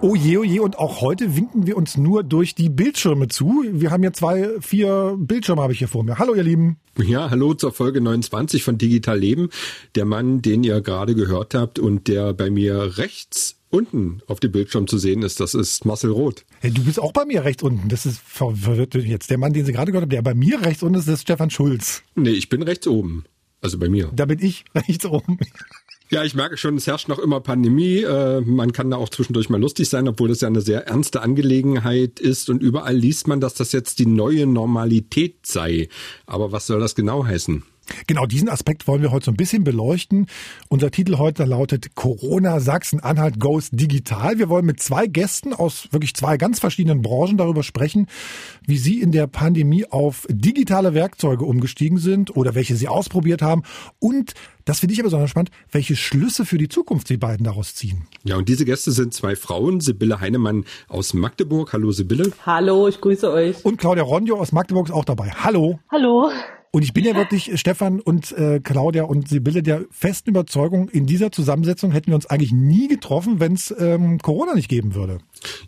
[0.00, 3.64] Oh je, oh je, und auch heute winken wir uns nur durch die Bildschirme zu.
[3.68, 6.18] Wir haben hier zwei, vier Bildschirme habe ich hier vor mir.
[6.20, 6.76] Hallo ihr Lieben.
[7.02, 9.48] Ja, hallo zur Folge 29 von Digital Leben.
[9.96, 14.52] Der Mann, den ihr gerade gehört habt und der bei mir rechts unten auf dem
[14.52, 16.44] Bildschirm zu sehen ist, das ist Marcel Roth.
[16.60, 17.88] Hey, du bist auch bei mir rechts unten.
[17.88, 19.30] Das ist verwirrt jetzt.
[19.30, 21.50] Der Mann, den Sie gerade gehört haben, der bei mir rechts unten ist, ist Stefan
[21.50, 22.04] Schulz.
[22.14, 23.24] Nee, ich bin rechts oben.
[23.60, 24.12] Also bei mir.
[24.14, 25.38] Da bin ich rechts oben.
[26.10, 27.98] Ja, ich merke schon, es herrscht noch immer Pandemie.
[27.98, 31.20] Äh, man kann da auch zwischendurch mal lustig sein, obwohl das ja eine sehr ernste
[31.20, 32.48] Angelegenheit ist.
[32.48, 35.88] Und überall liest man, dass das jetzt die neue Normalität sei.
[36.24, 37.62] Aber was soll das genau heißen?
[38.06, 40.26] Genau diesen Aspekt wollen wir heute so ein bisschen beleuchten.
[40.68, 44.38] Unser Titel heute lautet Corona Sachsen-Anhalt goes digital.
[44.38, 48.06] Wir wollen mit zwei Gästen aus wirklich zwei ganz verschiedenen Branchen darüber sprechen,
[48.66, 53.62] wie sie in der Pandemie auf digitale Werkzeuge umgestiegen sind oder welche sie ausprobiert haben
[53.98, 54.34] und
[54.68, 58.06] das finde ich aber besonders spannend, welche Schlüsse für die Zukunft Sie beiden daraus ziehen.
[58.24, 59.80] Ja, und diese Gäste sind zwei Frauen.
[59.80, 61.72] Sibylle Heinemann aus Magdeburg.
[61.72, 62.32] Hallo Sibylle.
[62.44, 63.64] Hallo, ich grüße euch.
[63.64, 65.30] Und Claudia Rondio aus Magdeburg ist auch dabei.
[65.30, 65.78] Hallo.
[65.90, 66.30] Hallo.
[66.70, 71.06] Und ich bin ja wirklich, Stefan und äh, Claudia und Sibylle, der festen Überzeugung, in
[71.06, 75.18] dieser Zusammensetzung hätten wir uns eigentlich nie getroffen, wenn es ähm, Corona nicht geben würde.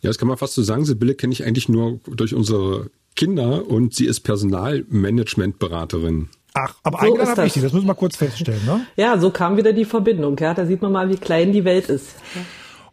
[0.03, 0.85] Ja, das kann man fast so sagen.
[0.85, 6.29] Sibylle kenne ich eigentlich nur durch unsere Kinder und sie ist Personalmanagementberaterin.
[6.55, 8.85] Ach, aber so eingeladen habe ich sie, das müssen wir kurz feststellen, ne?
[8.97, 10.53] Ja, so kam wieder die Verbindung, ja.
[10.53, 12.17] Da sieht man mal, wie klein die Welt ist.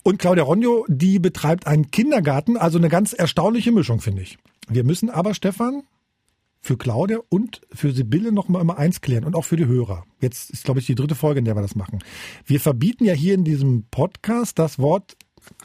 [0.03, 4.37] Und Claudia Ronjo, die betreibt einen Kindergarten, also eine ganz erstaunliche Mischung, finde ich.
[4.69, 5.83] Wir müssen aber, Stefan,
[6.61, 10.03] für Claudia und für Sibylle noch mal immer eins klären und auch für die Hörer.
[10.19, 11.99] Jetzt ist, glaube ich, die dritte Folge, in der wir das machen.
[12.45, 15.15] Wir verbieten ja hier in diesem Podcast das Wort.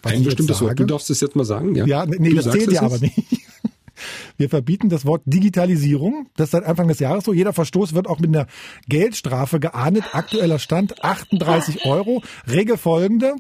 [0.03, 0.79] Ein bestimmtes Wort.
[0.79, 1.87] Du darfst es jetzt mal sagen, ja?
[1.87, 3.17] Ja, nee, du das zählt ja aber nicht.
[4.37, 6.27] Wir verbieten das Wort Digitalisierung.
[6.37, 7.33] Das ist seit Anfang des Jahres so.
[7.33, 8.47] Jeder Verstoß wird auch mit einer
[8.89, 10.15] Geldstrafe geahndet.
[10.15, 12.23] Aktueller Stand 38 Euro.
[12.51, 13.37] Regel folgende.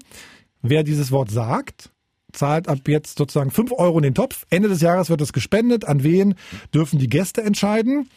[0.60, 1.90] Wer dieses Wort sagt,
[2.32, 4.46] zahlt ab jetzt sozusagen 5 Euro in den Topf.
[4.50, 5.84] Ende des Jahres wird es gespendet.
[5.84, 6.34] An wen
[6.74, 8.08] dürfen die Gäste entscheiden?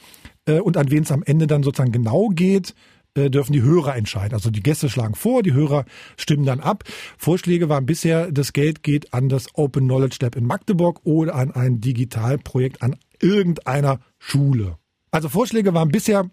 [0.46, 2.74] Äh, und an wen es am Ende dann sozusagen genau geht,
[3.16, 4.34] äh, dürfen die Hörer entscheiden.
[4.34, 5.86] Also die Gäste schlagen vor, die Hörer
[6.18, 6.84] stimmen dann ab.
[7.18, 11.52] Vorschläge waren bisher, das Geld geht an das Open Knowledge Lab in Magdeburg oder an
[11.52, 14.78] ein Digitalprojekt an irgendeiner Schule.
[15.12, 16.30] Also Vorschläge waren bisher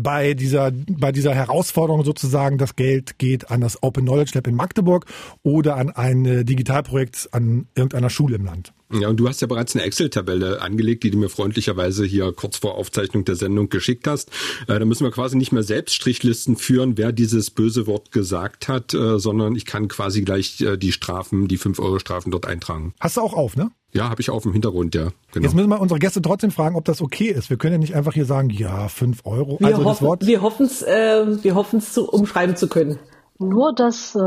[0.00, 4.54] bei dieser, bei dieser Herausforderung sozusagen, das Geld geht an das Open Knowledge Lab in
[4.54, 5.06] Magdeburg
[5.42, 8.72] oder an ein Digitalprojekt an irgendeiner Schule im Land.
[8.90, 12.56] Ja, und du hast ja bereits eine Excel-Tabelle angelegt, die du mir freundlicherweise hier kurz
[12.56, 14.30] vor Aufzeichnung der Sendung geschickt hast.
[14.66, 18.68] Äh, da müssen wir quasi nicht mehr selbst Strichlisten führen, wer dieses böse Wort gesagt
[18.68, 22.94] hat, äh, sondern ich kann quasi gleich äh, die Strafen, die 5-Euro-Strafen dort eintragen.
[22.98, 23.70] Hast du auch auf, ne?
[23.92, 25.08] Ja, habe ich auf dem Hintergrund, ja.
[25.32, 25.44] Genau.
[25.44, 27.50] Jetzt müssen wir unsere Gäste trotzdem fragen, ob das okay ist.
[27.50, 29.58] Wir können ja nicht einfach hier sagen, ja, 5 Euro.
[29.60, 30.26] Wir also hoffen, das Wort.
[30.26, 32.98] Wir hoffen es, äh, wir hoffen es zu umschreiben zu können.
[33.38, 34.20] Nur das äh,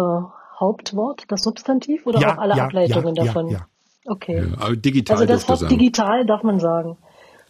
[0.59, 3.49] Hauptwort, das Substantiv oder ja, auch alle ja, Ableitungen ja, davon?
[3.49, 3.67] Ja,
[4.05, 4.37] Okay.
[4.37, 6.97] Ja, aber digital also das Wort digital darf man sagen.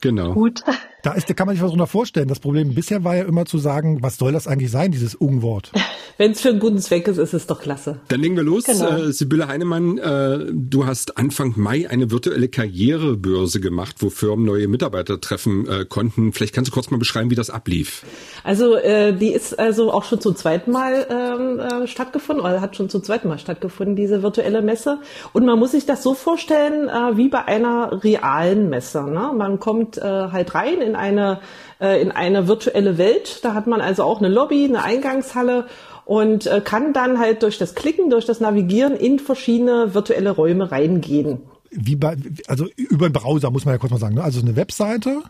[0.02, 0.34] Genau.
[0.34, 0.64] Gut.
[1.04, 2.28] Da, ist, da kann man sich was drunter vorstellen.
[2.28, 5.72] Das Problem bisher war ja immer zu sagen, was soll das eigentlich sein, dieses Unwort?
[6.18, 8.00] Wenn es für einen guten Zweck ist, ist es doch klasse.
[8.10, 8.66] Dann legen wir los.
[8.66, 8.90] Genau.
[8.90, 14.68] Äh, Sibylle Heinemann, äh, du hast Anfang Mai eine virtuelle Karrierebörse gemacht, wo Firmen neue
[14.68, 16.34] Mitarbeiter treffen äh, konnten.
[16.34, 18.04] Vielleicht kannst du kurz mal beschreiben, wie das ablief.
[18.44, 22.76] Also äh, die ist also auch schon zum zweiten Mal ähm, äh, stattgefunden, oder hat
[22.76, 25.00] schon zum zweiten Mal stattgefunden, diese virtuelle Messe.
[25.34, 29.04] Und man muss sich das so vorstellen, äh, wie bei einer realen Messe.
[29.04, 29.32] Ne?
[29.36, 31.40] Man kommt äh, halt rein in eine,
[31.79, 33.44] äh, in eine virtuelle Welt.
[33.44, 35.66] Da hat man also auch eine Lobby, eine Eingangshalle
[36.06, 40.72] und äh, kann dann halt durch das Klicken, durch das Navigieren in verschiedene virtuelle Räume
[40.72, 41.44] reingehen.
[41.69, 44.16] Wie bei, also über den Browser muss man ja kurz mal sagen.
[44.16, 44.24] Ne?
[44.24, 45.22] Also eine Webseite.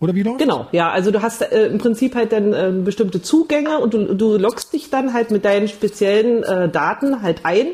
[0.00, 0.38] Oder wie läuft?
[0.38, 4.14] Genau, ja, also du hast äh, im Prinzip halt dann äh, bestimmte Zugänge und du,
[4.14, 7.68] du loggst dich dann halt mit deinen speziellen äh, Daten halt ein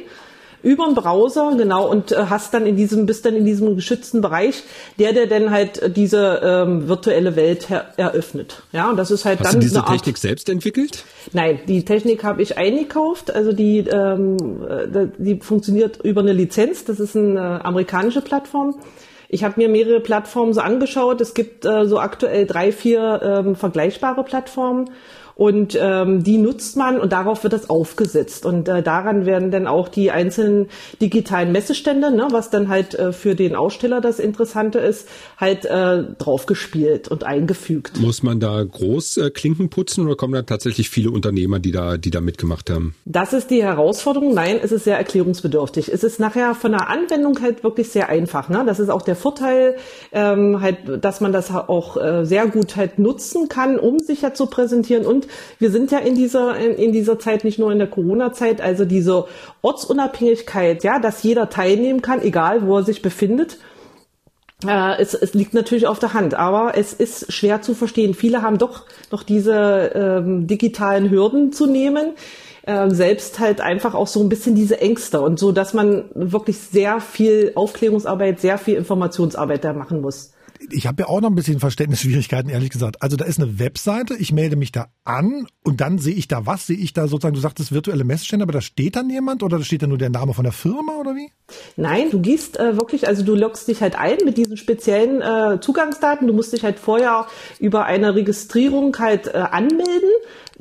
[0.68, 4.20] über den Browser, genau, und äh, hast dann in diesem, bist dann in diesem geschützten
[4.20, 4.64] Bereich,
[4.98, 8.62] der der dann halt äh, diese ähm, virtuelle Welt eröffnet.
[8.72, 9.60] Ja, und das ist halt Hast dann.
[9.60, 11.04] Du diese Technik Art, selbst entwickelt?
[11.32, 13.34] Nein, die Technik habe ich eingekauft.
[13.34, 14.36] Also die, ähm,
[14.68, 16.84] äh, die funktioniert über eine Lizenz.
[16.84, 18.78] Das ist eine amerikanische Plattform.
[19.30, 21.22] Ich habe mir mehrere Plattformen so angeschaut.
[21.22, 24.90] Es gibt äh, so aktuell drei, vier ähm, vergleichbare Plattformen.
[25.38, 28.44] Und ähm, die nutzt man und darauf wird das aufgesetzt.
[28.44, 30.66] Und äh, daran werden dann auch die einzelnen
[31.00, 35.06] digitalen Messestände, ne, was dann halt äh, für den Aussteller das Interessante ist,
[35.36, 38.00] halt äh, draufgespielt und eingefügt.
[38.00, 41.98] Muss man da groß äh, Klinken putzen oder kommen da tatsächlich viele Unternehmer, die da,
[41.98, 42.96] die da mitgemacht haben?
[43.04, 44.34] Das ist die Herausforderung.
[44.34, 45.92] Nein, es ist sehr erklärungsbedürftig.
[45.92, 48.48] Es ist nachher von der Anwendung halt wirklich sehr einfach.
[48.48, 48.64] Ne?
[48.66, 49.76] Das ist auch der Vorteil,
[50.10, 54.34] ähm, halt, dass man das auch äh, sehr gut halt nutzen kann, um sich ja
[54.34, 55.27] zu präsentieren und
[55.58, 58.84] wir sind ja in dieser, in, in dieser Zeit nicht nur in der Corona-Zeit, also
[58.84, 59.26] diese
[59.62, 63.58] Ortsunabhängigkeit, ja, dass jeder teilnehmen kann, egal wo er sich befindet.
[64.66, 68.14] Äh, es, es liegt natürlich auf der Hand, aber es ist schwer zu verstehen.
[68.14, 72.12] Viele haben doch noch diese ähm, digitalen Hürden zu nehmen
[72.62, 76.58] äh, selbst halt einfach auch so ein bisschen diese Ängste und so, dass man wirklich
[76.58, 80.32] sehr viel Aufklärungsarbeit, sehr viel Informationsarbeit da machen muss
[80.70, 83.02] ich habe ja auch noch ein bisschen Verständnisschwierigkeiten, ehrlich gesagt.
[83.02, 86.46] Also da ist eine Webseite, ich melde mich da an und dann sehe ich da
[86.46, 86.66] was?
[86.66, 89.64] Sehe ich da sozusagen, du sagtest virtuelle Messstände, aber da steht dann jemand oder da
[89.64, 91.30] steht da nur der Name von der Firma oder wie?
[91.76, 95.60] Nein, du gehst äh, wirklich, also du loggst dich halt ein mit diesen speziellen äh,
[95.60, 96.26] Zugangsdaten.
[96.26, 97.26] Du musst dich halt vorher
[97.58, 100.10] über eine Registrierung halt äh, anmelden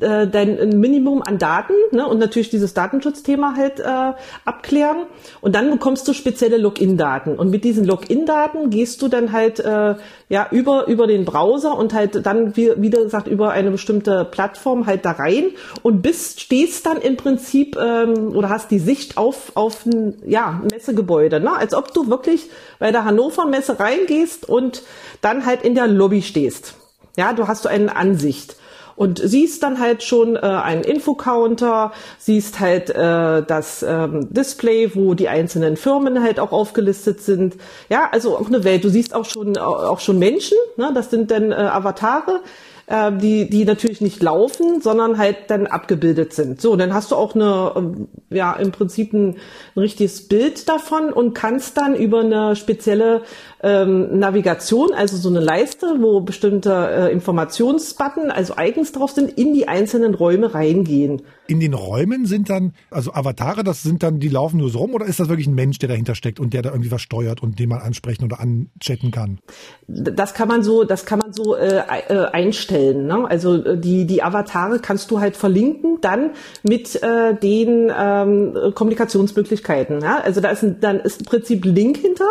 [0.00, 4.12] äh, dein Minimum an Daten ne, und natürlich dieses Datenschutzthema halt äh,
[4.44, 5.06] abklären.
[5.40, 7.36] Und dann bekommst du spezielle Login-Daten.
[7.36, 9.96] Und mit diesen Login-Daten gehst du dann halt äh,
[10.28, 14.86] ja über über den Browser und halt dann wie, wieder gesagt über eine bestimmte Plattform
[14.86, 15.46] halt da rein
[15.82, 20.62] und bist stehst dann im Prinzip ähm, oder hast die Sicht auf auf ein ja
[20.70, 21.56] Messegebäude, ne?
[21.56, 24.82] als ob du wirklich bei der Hannover Messe reingehst und
[25.20, 26.74] dann halt in der Lobby stehst.
[27.16, 28.56] Ja, du hast so eine Ansicht
[28.98, 35.14] und siehst dann halt schon äh, einen Infocounter, siehst halt äh, das ähm, Display, wo
[35.14, 37.54] die einzelnen Firmen halt auch aufgelistet sind.
[37.88, 38.82] Ja, also auch eine Welt.
[38.82, 40.90] Du siehst auch schon auch schon Menschen, ne?
[40.92, 42.40] das sind dann äh, Avatare
[42.88, 46.60] äh, die, die natürlich nicht laufen, sondern halt dann abgebildet sind.
[46.60, 49.36] So, dann hast du auch eine, ähm, ja, im Prinzip ein,
[49.74, 53.22] ein richtiges Bild davon und kannst dann über eine spezielle
[53.62, 59.54] ähm, Navigation, also so eine Leiste, wo bestimmte äh, Informationsbutton, also eigens drauf sind, in
[59.54, 61.22] die einzelnen Räume reingehen.
[61.48, 64.94] In den Räumen sind dann, also Avatare, das sind dann, die laufen nur so rum
[64.94, 67.42] oder ist das wirklich ein Mensch, der dahinter steckt und der da irgendwie was steuert
[67.42, 69.38] und den man ansprechen oder anchatten kann?
[69.86, 73.06] Das kann man so, das kann man so äh, äh, einstellen.
[73.06, 73.26] Ne?
[73.26, 80.02] Also äh, die, die Avatare kannst du halt verlinken dann mit äh, den ähm, Kommunikationsmöglichkeiten.
[80.02, 80.20] Ja?
[80.20, 82.28] Also da ist ein, dann ist im Prinzip Link hinter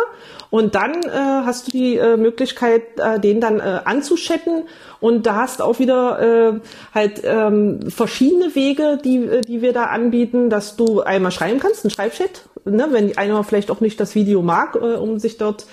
[0.50, 1.08] und dann äh,
[1.44, 4.64] hast du die äh, Möglichkeit, äh, den dann äh, anzuchatten.
[5.00, 6.20] Und da hast auch wieder
[6.54, 6.60] äh,
[6.94, 11.84] halt ähm, verschiedene Wege, die, äh, die wir da anbieten, dass du einmal schreiben kannst,
[11.84, 15.66] ein Schreibchat, ne, wenn einer vielleicht auch nicht das Video mag, äh, um sich dort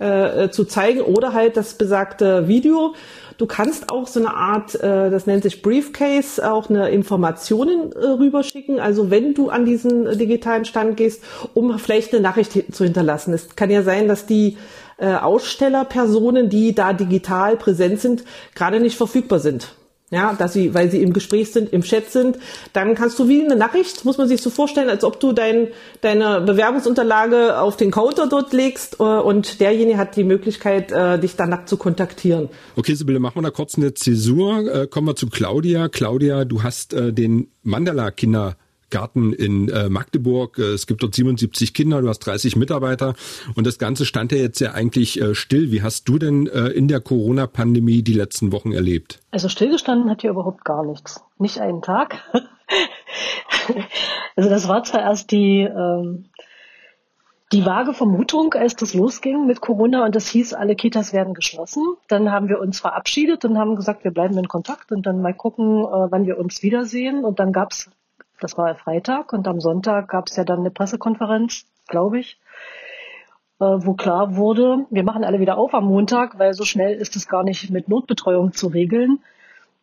[0.00, 2.94] äh, äh zu zeigen, oder halt das besagte Video.
[3.38, 8.04] Du kannst auch so eine Art, äh, das nennt sich Briefcase, auch eine Informationen äh,
[8.04, 8.80] rüberschicken.
[8.80, 11.22] Also wenn du an diesen äh, digitalen Stand gehst,
[11.54, 13.32] um vielleicht eine Nachricht zu hinterlassen.
[13.32, 14.58] Es kann ja sein, dass die
[14.96, 18.24] äh, Ausstellerpersonen, die da digital präsent sind,
[18.56, 19.72] gerade nicht verfügbar sind
[20.10, 22.38] ja, dass sie, weil sie im Gespräch sind, im Chat sind,
[22.72, 25.68] dann kannst du wie eine Nachricht, muss man sich so vorstellen, als ob du dein,
[26.00, 31.36] deine Bewerbungsunterlage auf den Counter dort legst äh, und derjenige hat die Möglichkeit, äh, dich
[31.36, 32.48] danach zu kontaktieren.
[32.76, 34.74] Okay, Sibylle, machen wir da kurz eine Zäsur.
[34.74, 35.88] Äh, kommen wir zu Claudia.
[35.88, 38.56] Claudia, du hast äh, den Mandala-Kinder
[38.90, 40.58] Garten in äh, Magdeburg.
[40.58, 43.14] Äh, es gibt dort 77 Kinder, du hast 30 Mitarbeiter
[43.54, 45.70] und das Ganze stand ja jetzt ja eigentlich äh, still.
[45.72, 49.20] Wie hast du denn in der Corona-Pandemie die letzten Wochen erlebt?
[49.30, 51.22] Also stillgestanden hat hier überhaupt gar nichts.
[51.38, 52.22] Nicht einen Tag.
[54.36, 56.26] also das war zwar erst die, ähm,
[57.52, 61.84] die vage Vermutung, als das losging mit Corona und das hieß, alle Kitas werden geschlossen.
[62.08, 65.34] Dann haben wir uns verabschiedet und haben gesagt, wir bleiben in Kontakt und dann mal
[65.34, 67.24] gucken, wann wir uns wiedersehen.
[67.24, 67.90] Und dann gab's
[68.40, 72.38] das war Freitag und am Sonntag gab es ja dann eine Pressekonferenz, glaube ich,
[73.60, 77.16] äh, wo klar wurde, wir machen alle wieder auf am Montag, weil so schnell ist
[77.16, 79.20] es gar nicht mit Notbetreuung zu regeln.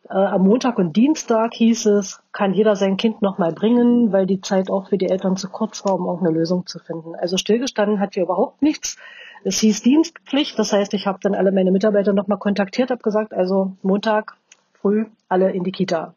[0.08, 4.40] Äh, am Montag und Dienstag hieß es, kann jeder sein Kind nochmal bringen, weil die
[4.40, 7.14] Zeit auch für die Eltern zu kurz war, um auch eine Lösung zu finden.
[7.14, 8.96] Also stillgestanden hat hier überhaupt nichts.
[9.44, 13.34] Es hieß Dienstpflicht, das heißt, ich habe dann alle meine Mitarbeiter nochmal kontaktiert, habe gesagt,
[13.34, 14.36] also Montag
[14.80, 16.14] früh alle in die Kita.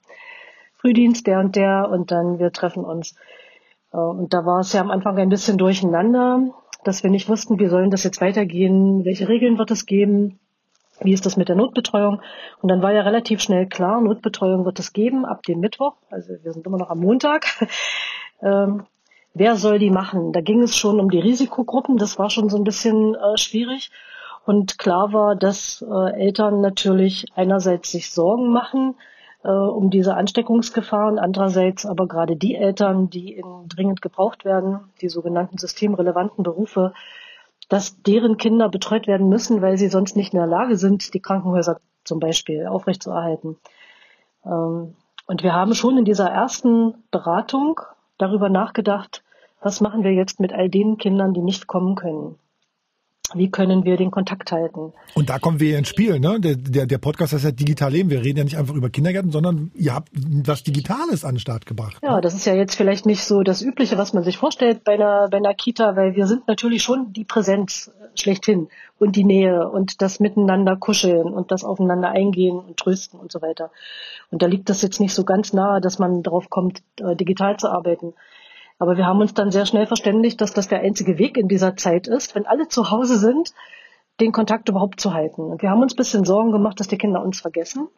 [0.80, 3.16] Frühdienst, der und der und dann wir treffen uns.
[3.92, 7.60] Äh, und da war es ja am Anfang ein bisschen durcheinander, dass wir nicht wussten,
[7.60, 10.40] wie sollen das jetzt weitergehen, welche Regeln wird es geben,
[11.02, 12.22] wie ist das mit der Notbetreuung.
[12.62, 16.34] Und dann war ja relativ schnell klar, Notbetreuung wird es geben ab dem Mittwoch, also
[16.42, 17.46] wir sind immer noch am Montag.
[18.42, 18.86] ähm,
[19.34, 20.32] wer soll die machen?
[20.32, 23.92] Da ging es schon um die Risikogruppen, das war schon so ein bisschen äh, schwierig.
[24.46, 28.96] Und klar war, dass äh, Eltern natürlich einerseits sich Sorgen machen,
[29.44, 31.20] äh, um diese Ansteckungsgefahren.
[31.20, 36.94] Andererseits aber gerade die Eltern, die in dringend gebraucht werden, die sogenannten systemrelevanten Berufe,
[37.70, 41.20] dass deren Kinder betreut werden müssen, weil sie sonst nicht in der Lage sind, die
[41.20, 43.58] Krankenhäuser zum Beispiel aufrechtzuerhalten.
[44.46, 44.96] Ähm,
[45.28, 47.80] und wir haben schon in dieser ersten Beratung
[48.18, 49.24] darüber nachgedacht,
[49.62, 52.40] was machen wir jetzt mit all den Kindern, die nicht kommen können
[53.36, 54.94] wie können wir den Kontakt halten?
[55.14, 56.40] Und da kommen wir ins Spiel, ne?
[56.40, 58.10] Der, der, der Podcast heißt ja Digital Leben.
[58.10, 61.66] Wir reden ja nicht einfach über Kindergärten, sondern ihr habt was Digitales an den Start
[61.66, 61.98] gebracht.
[62.02, 64.94] Ja, das ist ja jetzt vielleicht nicht so das Übliche, was man sich vorstellt bei
[64.94, 69.70] einer, bei einer Kita, weil wir sind natürlich schon die Präsenz schlechthin und die Nähe
[69.70, 73.72] und das Miteinander kuscheln und das Aufeinander eingehen und trösten und so weiter.
[74.32, 77.58] Und da liegt das jetzt nicht so ganz nahe, dass man darauf kommt, äh, digital
[77.58, 78.14] zu arbeiten.
[78.80, 81.76] Aber wir haben uns dann sehr schnell verständigt, dass das der einzige Weg in dieser
[81.76, 83.54] Zeit ist, wenn alle zu Hause sind,
[84.22, 85.42] den Kontakt überhaupt zu halten.
[85.42, 87.90] Und wir haben uns ein bisschen Sorgen gemacht, dass die Kinder uns vergessen,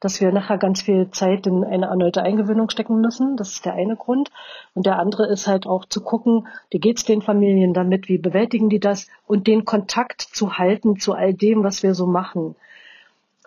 [0.00, 3.36] dass wir nachher ganz viel Zeit in eine erneute Eingewöhnung stecken müssen.
[3.36, 4.30] Das ist der eine Grund.
[4.74, 8.68] Und der andere ist halt auch zu gucken, wie geht's den Familien damit, wie bewältigen
[8.68, 12.56] die das und den Kontakt zu halten zu all dem, was wir so machen.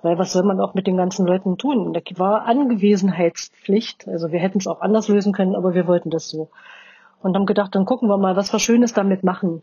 [0.03, 1.93] Weil was soll man auch mit den ganzen Leuten tun?
[1.93, 4.07] Da war Angewesenheitspflicht.
[4.07, 6.49] Also wir hätten es auch anders lösen können, aber wir wollten das so.
[7.21, 9.61] Und haben gedacht, dann gucken wir mal, was wir Schönes damit machen.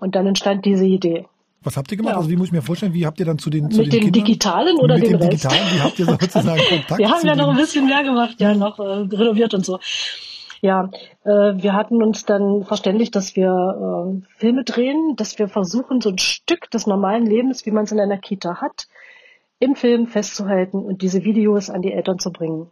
[0.00, 1.26] Und dann entstand diese Idee.
[1.64, 2.12] Was habt ihr gemacht?
[2.12, 2.18] Ja.
[2.18, 4.02] Also wie muss ich mir vorstellen, wie habt ihr dann zu den zu Mit den,
[4.02, 5.44] den Digitalen oder mit den dem Rest?
[5.44, 6.98] Digitalen, wie habt ihr sozusagen Kontakt?
[6.98, 9.78] wir haben ja noch ein bisschen mehr gemacht, ja, noch äh, renoviert und so.
[10.60, 10.90] Ja,
[11.24, 16.10] äh, wir hatten uns dann verständigt, dass wir äh, Filme drehen, dass wir versuchen, so
[16.10, 18.86] ein Stück des normalen Lebens, wie man es in einer Kita hat,
[19.64, 22.70] im Film festzuhalten und diese Videos an die Eltern zu bringen.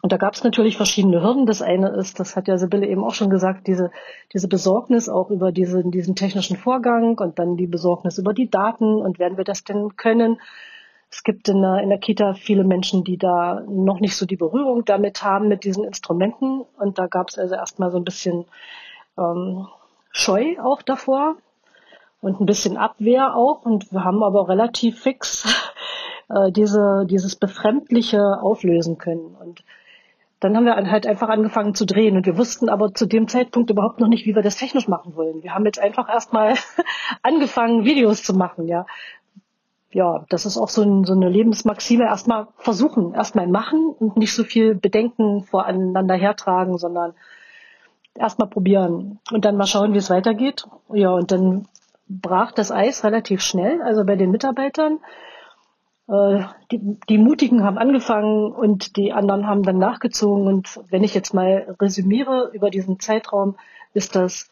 [0.00, 1.46] Und da gab es natürlich verschiedene Hürden.
[1.46, 3.90] Das eine ist, das hat ja Sibylle eben auch schon gesagt, diese,
[4.32, 8.84] diese Besorgnis auch über diese, diesen technischen Vorgang und dann die Besorgnis über die Daten
[8.84, 10.40] und werden wir das denn können.
[11.10, 14.36] Es gibt in der, in der Kita viele Menschen, die da noch nicht so die
[14.36, 16.64] Berührung damit haben, mit diesen Instrumenten.
[16.78, 18.44] Und da gab es also erstmal so ein bisschen
[19.16, 19.66] ähm,
[20.12, 21.36] Scheu auch davor
[22.20, 23.64] und ein bisschen Abwehr auch.
[23.64, 25.67] Und wir haben aber relativ fix
[26.28, 29.36] äh, diese, dieses Befremdliche auflösen können.
[29.40, 29.64] Und
[30.40, 33.70] dann haben wir halt einfach angefangen zu drehen und wir wussten aber zu dem Zeitpunkt
[33.70, 35.42] überhaupt noch nicht, wie wir das technisch machen wollen.
[35.42, 36.54] Wir haben jetzt einfach erstmal
[37.22, 38.86] angefangen, Videos zu machen, ja.
[39.90, 42.04] Ja, das ist auch so, ein, so eine Lebensmaxime.
[42.04, 47.14] Erstmal versuchen, erstmal machen und nicht so viel Bedenken voreinander hertragen, sondern
[48.14, 50.66] erstmal probieren und dann mal schauen, wie es weitergeht.
[50.92, 51.66] Ja, und dann
[52.06, 54.98] brach das Eis relativ schnell, also bei den Mitarbeitern.
[56.08, 60.46] Äh, die, die Mutigen haben angefangen und die anderen haben dann nachgezogen.
[60.46, 63.56] Und wenn ich jetzt mal resümiere über diesen Zeitraum,
[63.92, 64.48] ist das,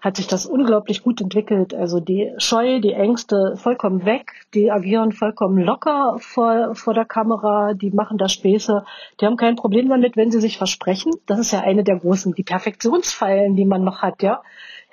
[0.00, 1.74] hat sich das unglaublich gut entwickelt.
[1.74, 7.74] Also die Scheu, die Ängste vollkommen weg, die agieren vollkommen locker vor, vor der Kamera,
[7.74, 8.84] die machen da Späße,
[9.20, 11.12] die haben kein Problem damit, wenn sie sich versprechen.
[11.26, 14.42] Das ist ja eine der großen, die Perfektionsfeilen, die man noch hat, ja.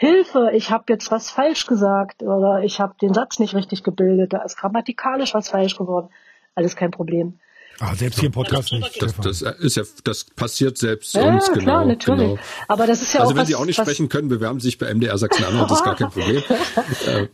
[0.04, 4.34] Hilfe, ich habe jetzt was falsch gesagt oder ich habe den Satz nicht richtig gebildet,
[4.34, 6.10] da ist grammatikalisch was falsch geworden.
[6.56, 7.40] Alles kein Problem.
[7.80, 9.02] Ah, selbst hier im Podcast nicht.
[9.02, 11.64] Das, das ist ja, das passiert selbst ja, uns, ja, genau.
[11.64, 12.28] Klar, natürlich.
[12.32, 12.42] Genau.
[12.68, 14.60] Aber das ist ja also auch wenn was, Sie auch nicht was, sprechen können, bewerben
[14.60, 16.44] Sie sich bei MDR Sachsen-Anhalt, das ist gar kein Problem.
[17.08, 17.28] Äh.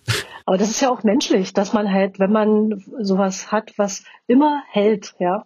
[0.45, 4.61] Aber das ist ja auch menschlich, dass man halt, wenn man sowas hat, was immer
[4.69, 5.45] hält, ja.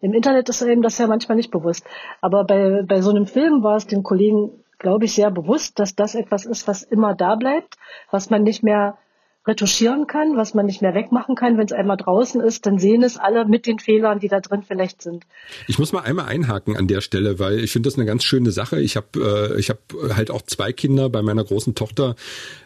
[0.00, 1.86] Im Internet ist einem das ja manchmal nicht bewusst.
[2.20, 5.96] Aber bei, bei so einem Film war es den Kollegen glaube ich, sehr bewusst, dass
[5.96, 7.78] das etwas ist, was immer da bleibt,
[8.10, 8.98] was man nicht mehr
[9.46, 11.58] retuschieren kann, was man nicht mehr wegmachen kann.
[11.58, 14.62] Wenn es einmal draußen ist, dann sehen es alle mit den Fehlern, die da drin
[14.66, 15.24] vielleicht sind.
[15.68, 18.52] Ich muss mal einmal einhaken an der Stelle, weil ich finde das eine ganz schöne
[18.52, 18.80] Sache.
[18.80, 19.80] Ich habe äh, ich habe
[20.16, 21.10] halt auch zwei Kinder.
[21.10, 22.16] Bei meiner großen Tochter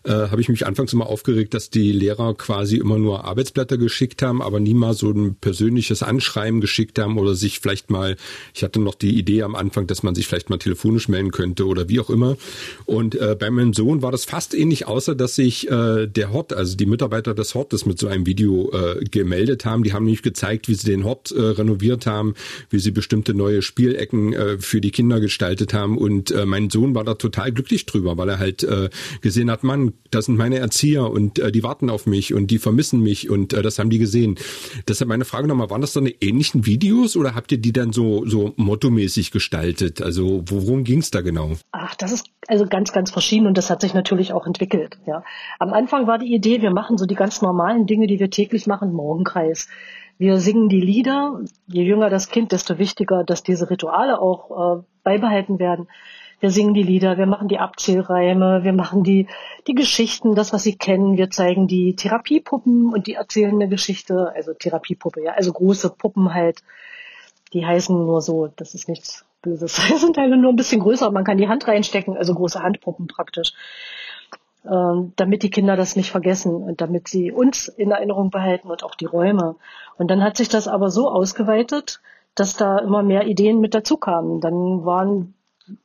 [0.04, 4.22] äh, habe ich mich anfangs immer aufgeregt, dass die Lehrer quasi immer nur Arbeitsblätter geschickt
[4.22, 8.16] haben, aber nie mal so ein persönliches Anschreiben geschickt haben oder sich vielleicht mal,
[8.54, 11.66] ich hatte noch die Idee am Anfang, dass man sich vielleicht mal telefonisch melden könnte
[11.66, 12.36] oder wie auch immer.
[12.86, 16.52] Und äh, bei meinem Sohn war das fast ähnlich, außer dass sich äh, der Hort,
[16.52, 19.82] also also die Mitarbeiter des Hortes mit so einem Video äh, gemeldet haben.
[19.82, 22.34] Die haben nämlich gezeigt, wie sie den Hort äh, renoviert haben,
[22.68, 25.96] wie sie bestimmte neue Spielecken äh, für die Kinder gestaltet haben.
[25.96, 28.90] Und äh, mein Sohn war da total glücklich drüber, weil er halt äh,
[29.22, 32.58] gesehen hat, Mann, das sind meine Erzieher und äh, die warten auf mich und die
[32.58, 34.36] vermissen mich und äh, das haben die gesehen.
[34.86, 38.26] Deshalb meine Frage nochmal, waren das eine ähnlichen Videos oder habt ihr die dann so,
[38.26, 40.02] so mottomäßig gestaltet?
[40.02, 41.52] Also worum ging es da genau?
[41.72, 44.98] Ach, das ist also ganz, ganz verschieden und das hat sich natürlich auch entwickelt.
[45.06, 45.22] Ja.
[45.58, 48.66] Am Anfang war die Idee, wir machen so die ganz normalen Dinge, die wir täglich
[48.66, 49.68] machen, Morgenkreis.
[50.18, 51.40] Wir singen die Lieder.
[51.66, 55.88] Je jünger das Kind, desto wichtiger, dass diese Rituale auch äh, beibehalten werden.
[56.40, 59.26] Wir singen die Lieder, wir machen die Abzählreime, wir machen die,
[59.66, 61.16] die Geschichten, das, was sie kennen.
[61.16, 66.34] Wir zeigen die Therapiepuppen und die erzählen eine Geschichte, also Therapiepuppe, ja, also große Puppen
[66.34, 66.62] halt.
[67.52, 69.80] Die heißen nur so, das ist nichts Böses.
[69.90, 73.08] Das sind Teile nur ein bisschen größer, man kann die Hand reinstecken, also große Handpuppen
[73.08, 73.52] praktisch.
[74.64, 78.82] Ähm, damit die Kinder das nicht vergessen und damit sie uns in Erinnerung behalten und
[78.82, 79.54] auch die Räume.
[79.96, 82.00] Und dann hat sich das aber so ausgeweitet,
[82.34, 84.40] dass da immer mehr Ideen mit dazu kamen.
[84.40, 85.34] Dann waren,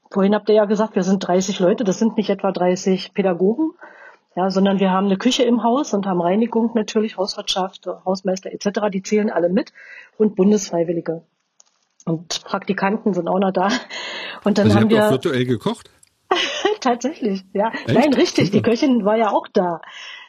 [0.09, 3.71] vorhin habt ihr ja gesagt, wir sind 30 Leute, das sind nicht etwa 30 Pädagogen,
[4.35, 8.89] ja, sondern wir haben eine Küche im Haus und haben Reinigung natürlich, Hauswirtschaft, Hausmeister etc.,
[8.91, 9.71] die zählen alle mit
[10.17, 11.21] und Bundesfreiwillige.
[12.05, 13.69] Und Praktikanten sind auch noch da.
[14.43, 15.89] Und dann also haben ihr habt wir auch virtuell gekocht?
[16.83, 17.69] tatsächlich, ja.
[17.69, 17.93] Echt?
[17.93, 18.51] Nein, richtig.
[18.51, 19.81] Die Köchin war ja auch da.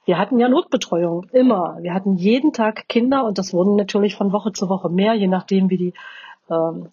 [0.04, 1.78] Wir hatten ja Notbetreuung, immer.
[1.80, 5.28] Wir hatten jeden Tag Kinder und das wurden natürlich von Woche zu Woche mehr, je
[5.28, 5.94] nachdem, wie die,
[6.50, 6.88] ähm,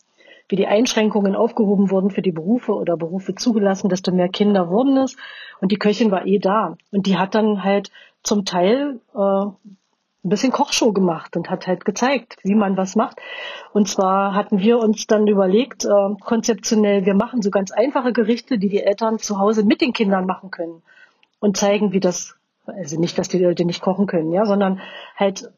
[0.48, 4.98] wie die Einschränkungen aufgehoben wurden für die Berufe oder Berufe zugelassen, desto mehr Kinder wurden
[4.98, 5.18] es.
[5.60, 6.75] Und die Köchin war eh da.
[6.91, 7.91] Und die hat dann halt
[8.24, 9.46] zum Teil äh,
[10.24, 13.20] ein bisschen Kochshow gemacht und hat halt gezeigt, wie man was macht.
[13.74, 18.60] Und zwar hatten wir uns dann überlegt, äh, konzeptionell, wir machen so ganz einfache Gerichte,
[18.60, 20.84] die die Eltern zu Hause mit den Kindern machen können
[21.40, 22.36] und zeigen, wie das,
[22.68, 24.80] also nicht, dass die Leute nicht kochen können, ja, sondern
[25.16, 25.51] halt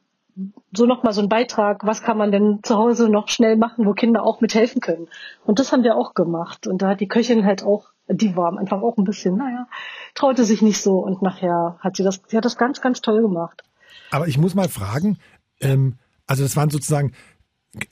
[0.71, 3.93] so nochmal so ein Beitrag, was kann man denn zu Hause noch schnell machen, wo
[3.93, 5.07] Kinder auch mithelfen können.
[5.45, 6.65] Und das haben wir auch gemacht.
[6.65, 9.67] Und da hat die Köchin halt auch, die war am Anfang auch ein bisschen, naja,
[10.15, 10.99] traute sich nicht so.
[10.99, 13.63] Und nachher hat sie das, sie hat das ganz, ganz toll gemacht.
[14.11, 15.17] Aber ich muss mal fragen,
[15.61, 15.95] ähm,
[16.27, 17.13] also das waren sozusagen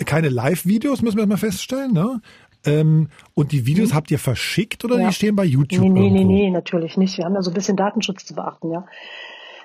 [0.06, 2.22] keine Live-Videos, müssen wir mal feststellen, ne?
[2.64, 5.08] Ähm, und die Videos habt ihr verschickt oder Ja.
[5.08, 5.82] die stehen bei YouTube?
[5.82, 6.32] Nee, nee, nee, irgendwo?
[6.34, 7.18] nee, natürlich nicht.
[7.18, 8.86] Wir haben ja so ein bisschen Datenschutz zu beachten, ja.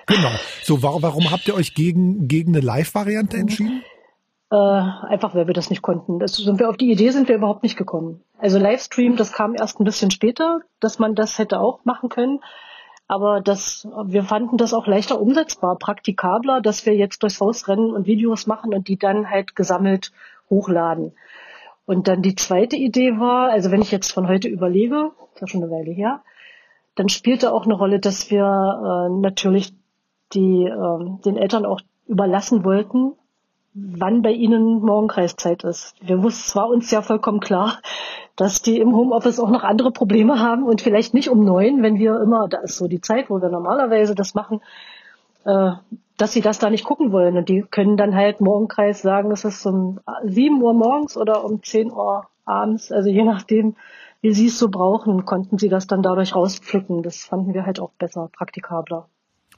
[0.07, 0.31] Genau.
[0.63, 3.83] So, warum, warum habt ihr euch gegen, gegen eine Live-Variante entschieden?
[4.49, 6.19] Äh, einfach, weil wir das nicht konnten.
[6.19, 8.21] Das sind wir auf die Idee sind wir überhaupt nicht gekommen.
[8.39, 12.39] Also Livestream, das kam erst ein bisschen später, dass man das hätte auch machen können.
[13.07, 17.91] Aber das, wir fanden das auch leichter umsetzbar, praktikabler, dass wir jetzt durchs Haus rennen
[17.91, 20.11] und Videos machen und die dann halt gesammelt
[20.49, 21.13] hochladen.
[21.85, 25.47] Und dann die zweite Idee war, also wenn ich jetzt von heute überlege, ist ja
[25.47, 26.21] schon eine Weile her,
[26.95, 29.73] dann spielte auch eine Rolle, dass wir äh, natürlich
[30.33, 33.13] die ähm, den Eltern auch überlassen wollten,
[33.73, 35.95] wann bei ihnen Morgenkreiszeit ist.
[36.01, 37.79] Wir wussten, es war uns ja vollkommen klar,
[38.37, 41.97] dass die im Homeoffice auch noch andere Probleme haben und vielleicht nicht um neun, wenn
[41.97, 44.61] wir immer, da ist so die Zeit, wo wir normalerweise das machen,
[45.43, 45.71] äh,
[46.17, 47.35] dass sie das da nicht gucken wollen.
[47.35, 51.63] Und die können dann halt Morgenkreis sagen, es ist um sieben Uhr morgens oder um
[51.63, 53.75] zehn Uhr abends, also je nachdem,
[54.21, 57.01] wie sie es so brauchen, konnten sie das dann dadurch rauspflücken.
[57.01, 59.09] Das fanden wir halt auch besser, praktikabler.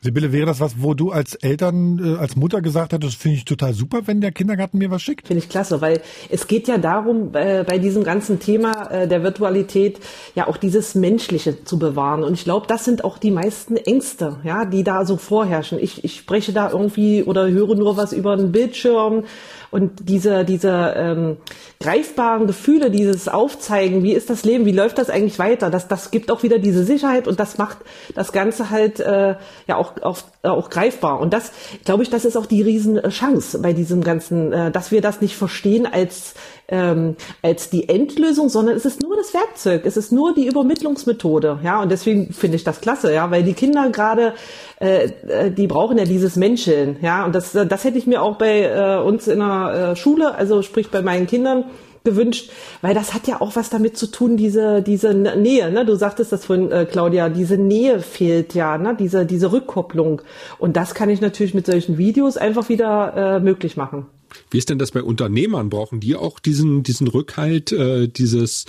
[0.01, 3.45] Sibylle, wäre das was, wo du als Eltern, äh, als Mutter gesagt hättest, finde ich
[3.45, 5.27] total super, wenn der Kindergarten mir was schickt?
[5.27, 9.23] Finde ich klasse, weil es geht ja darum, äh, bei diesem ganzen Thema äh, der
[9.23, 9.99] Virtualität
[10.35, 12.23] ja auch dieses Menschliche zu bewahren.
[12.23, 15.79] Und ich glaube, das sind auch die meisten Ängste, ja, die da so vorherrschen.
[15.79, 19.25] Ich, ich spreche da irgendwie oder höre nur was über einen Bildschirm
[19.71, 21.37] und diese, diese ähm,
[21.79, 26.11] greifbaren Gefühle, dieses Aufzeigen, wie ist das Leben, wie läuft das eigentlich weiter, das, das
[26.11, 27.77] gibt auch wieder diese Sicherheit und das macht
[28.15, 29.35] das Ganze halt äh,
[29.67, 31.19] ja auch, auch, auch greifbar.
[31.19, 31.51] Und das,
[31.85, 35.35] glaube ich, das ist auch die Riesenchance bei diesem Ganzen, äh, dass wir das nicht
[35.35, 36.33] verstehen als
[36.69, 41.59] ähm, als die Endlösung, sondern es ist nur das Werkzeug, es ist nur die Übermittlungsmethode,
[41.63, 44.33] ja, und deswegen finde ich das klasse, ja, weil die Kinder gerade,
[44.79, 48.21] äh, äh, die brauchen ja dieses Menscheln, ja, und das, äh, das hätte ich mir
[48.21, 51.65] auch bei äh, uns in der äh, Schule, also sprich bei meinen Kindern,
[52.05, 52.49] gewünscht,
[52.81, 55.85] weil das hat ja auch was damit zu tun, diese diese Nähe, ne?
[55.85, 58.95] Du sagtest das vorhin, äh, Claudia, diese Nähe fehlt ja, ne?
[58.97, 60.21] Diese diese Rückkopplung
[60.59, 64.05] und das kann ich natürlich mit solchen Videos einfach wieder äh, möglich machen.
[64.49, 65.69] Wie ist denn das bei Unternehmern?
[65.69, 68.65] Brauchen die auch diesen, diesen Rückhalt, äh, dieses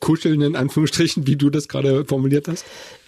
[0.00, 2.64] Kuscheln in Anführungsstrichen, wie du das gerade formuliert hast?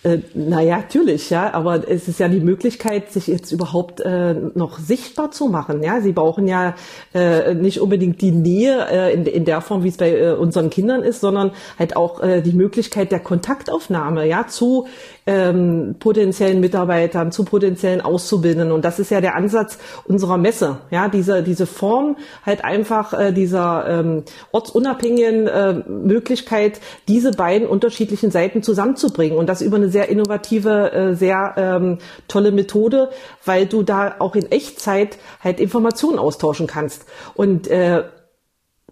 [0.07, 4.79] Äh, naja, natürlich, ja, aber es ist ja die Möglichkeit, sich jetzt überhaupt äh, noch
[4.79, 5.83] sichtbar zu machen.
[5.83, 6.77] Ja, sie brauchen ja
[7.13, 10.71] äh, nicht unbedingt die Nähe äh, in, in der Form, wie es bei äh, unseren
[10.71, 14.87] Kindern ist, sondern halt auch äh, die Möglichkeit der Kontaktaufnahme, ja, zu
[15.27, 18.71] ähm, potenziellen Mitarbeitern, zu potenziellen Auszubildenden.
[18.71, 23.33] Und das ist ja der Ansatz unserer Messe, ja, diese diese Form halt einfach äh,
[23.33, 30.11] dieser ähm, ortsunabhängigen äh, Möglichkeit, diese beiden unterschiedlichen Seiten zusammenzubringen und das über eine sehr
[30.11, 33.09] innovative, äh, sehr ähm, tolle Methode,
[33.47, 37.07] weil du da auch in Echtzeit halt Informationen austauschen kannst.
[37.33, 38.03] Und äh,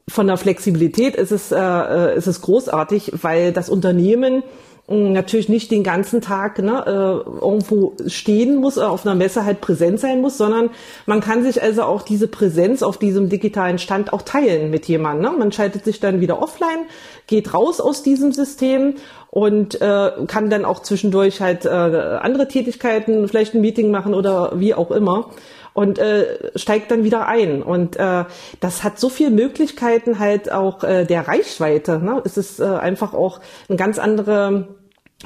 [0.08, 4.44] von der Flexibilität ist es, äh, äh, ist es großartig, weil das Unternehmen
[4.86, 9.62] natürlich nicht den ganzen Tag ne, äh, irgendwo stehen muss, äh, auf einer Messe halt
[9.62, 10.68] präsent sein muss, sondern
[11.06, 15.32] man kann sich also auch diese Präsenz auf diesem digitalen Stand auch teilen mit jemandem.
[15.32, 15.38] Ne?
[15.38, 16.84] Man schaltet sich dann wieder offline,
[17.26, 18.96] geht raus aus diesem System
[19.30, 24.52] und äh, kann dann auch zwischendurch halt äh, andere Tätigkeiten, vielleicht ein Meeting machen oder
[24.56, 25.30] wie auch immer.
[25.74, 27.62] Und äh, steigt dann wieder ein.
[27.62, 28.24] Und äh,
[28.60, 31.98] das hat so viele Möglichkeiten halt auch äh, der Reichweite.
[31.98, 32.22] Ne?
[32.24, 34.68] Es ist äh, einfach auch eine ganz andere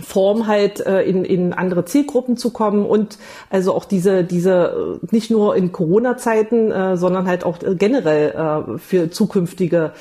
[0.01, 3.19] Form halt äh, in, in andere Zielgruppen zu kommen und
[3.51, 8.79] also auch diese diese äh, nicht nur in Corona-Zeiten, äh, sondern halt auch generell äh,
[8.79, 9.93] für zukünftige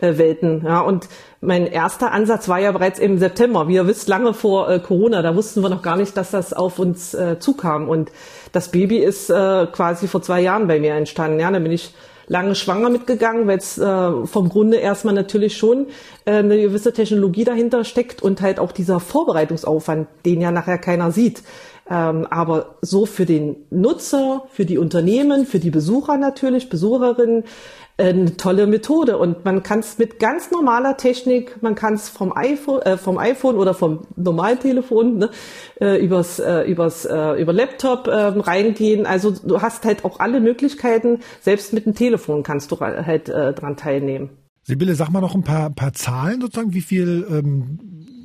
[0.00, 0.62] äh, Welten.
[0.64, 1.08] Ja und
[1.40, 3.68] mein erster Ansatz war ja bereits im September.
[3.68, 5.22] Wie ihr wisst, lange vor äh, Corona.
[5.22, 7.88] Da wussten wir noch gar nicht, dass das auf uns äh, zukam.
[7.88, 8.10] Und
[8.52, 11.40] das Baby ist äh, quasi vor zwei Jahren bei mir entstanden.
[11.40, 11.94] Ja, dann bin ich
[12.28, 15.86] lange schwanger mitgegangen, weil es äh, vom Grunde erstmal natürlich schon
[16.24, 21.12] äh, eine gewisse Technologie dahinter steckt und halt auch dieser Vorbereitungsaufwand, den ja nachher keiner
[21.12, 21.42] sieht.
[21.88, 27.44] Ähm, aber so für den Nutzer, für die Unternehmen, für die Besucher natürlich, Besucherinnen,
[27.98, 32.36] eine tolle Methode und man kann es mit ganz normaler Technik, man kann es vom
[32.36, 35.30] iPhone, äh, vom iPhone oder vom normalen Telefon ne,
[35.80, 39.06] äh, übers, äh, übers äh, über Laptop äh, reingehen.
[39.06, 41.20] Also du hast halt auch alle Möglichkeiten.
[41.40, 44.30] Selbst mit dem Telefon kannst du halt äh, dran teilnehmen.
[44.62, 47.78] Sibylle, sag mal noch ein paar, paar Zahlen sozusagen, wie viel ähm,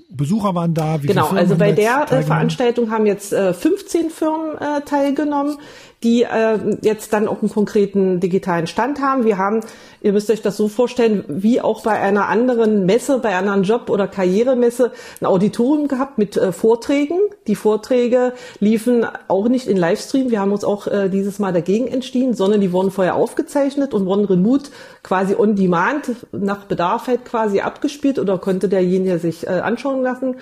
[0.09, 1.01] Besucher waren da?
[1.01, 5.57] Wie genau, also bei der äh, Veranstaltung haben jetzt äh, 15 Firmen äh, teilgenommen
[6.03, 9.23] die äh, jetzt dann auch einen konkreten digitalen Stand haben.
[9.23, 9.61] Wir haben,
[10.01, 13.89] ihr müsst euch das so vorstellen, wie auch bei einer anderen Messe, bei einer Job-
[13.89, 17.19] oder Karrieremesse, ein Auditorium gehabt mit äh, Vorträgen.
[17.45, 20.31] Die Vorträge liefen auch nicht in Livestream.
[20.31, 24.05] Wir haben uns auch äh, dieses Mal dagegen entschieden, sondern die wurden vorher aufgezeichnet und
[24.05, 24.71] wurden remote
[25.03, 30.35] quasi on demand nach Bedarf halt quasi abgespielt oder konnte derjenige sich äh, anschauen lassen.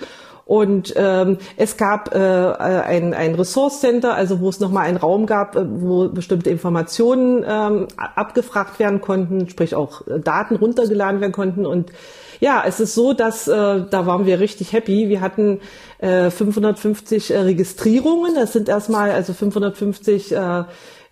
[0.50, 5.26] Und ähm, es gab äh, ein, ein Resource Center, also wo es nochmal einen Raum
[5.26, 11.30] gab, äh, wo bestimmte Informationen ähm, abgefragt werden konnten, sprich auch äh, Daten runtergeladen werden
[11.30, 11.66] konnten.
[11.66, 11.92] Und
[12.40, 13.52] ja, es ist so, dass äh,
[13.88, 15.08] da waren wir richtig happy.
[15.08, 15.60] Wir hatten
[15.98, 18.34] äh, 550 äh, Registrierungen.
[18.34, 20.64] Das sind erstmal also 550 äh,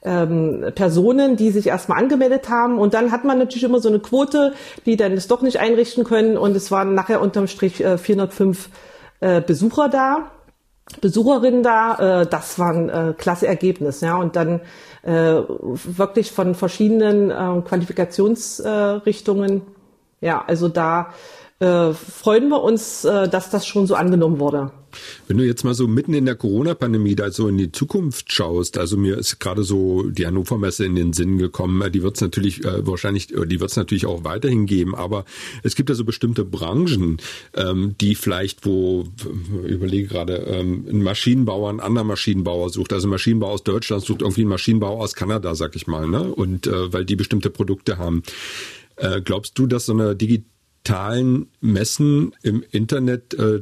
[0.03, 2.77] ähm, Personen, die sich erstmal angemeldet haben.
[2.77, 6.03] Und dann hat man natürlich immer so eine Quote, die dann es doch nicht einrichten
[6.03, 6.37] können.
[6.37, 8.69] Und es waren nachher unterm Strich äh, 405
[9.21, 10.31] äh, Besucher da,
[11.01, 12.23] Besucherinnen da.
[12.23, 14.01] Äh, das war ein äh, klasse Ergebnis.
[14.01, 14.61] Ja, und dann
[15.03, 19.63] äh, wirklich von verschiedenen äh, Qualifikationsrichtungen.
[20.21, 21.15] ja, also da
[21.61, 24.71] äh, freuen wir uns, äh, dass das schon so angenommen wurde.
[25.27, 28.79] Wenn du jetzt mal so mitten in der Corona-Pandemie da so in die Zukunft schaust,
[28.79, 32.23] also mir ist gerade so die Hannover Messe in den Sinn gekommen, die wird es
[32.23, 35.25] natürlich äh, wahrscheinlich, äh, die wird es natürlich auch weiterhin geben, aber
[35.63, 37.19] es gibt ja so bestimmte Branchen,
[37.55, 39.05] ähm, die vielleicht, wo,
[39.65, 44.23] überlege gerade, ähm, ein Maschinenbauer einen anderen Maschinenbauer sucht, also ein Maschinenbauer aus Deutschland sucht
[44.23, 46.23] irgendwie einen Maschinenbauer aus Kanada, sag ich mal, ne?
[46.23, 48.23] Und äh, weil die bestimmte Produkte haben.
[48.97, 50.17] Äh, glaubst du, dass so eine
[50.89, 53.61] digitalen Messen im Internet äh,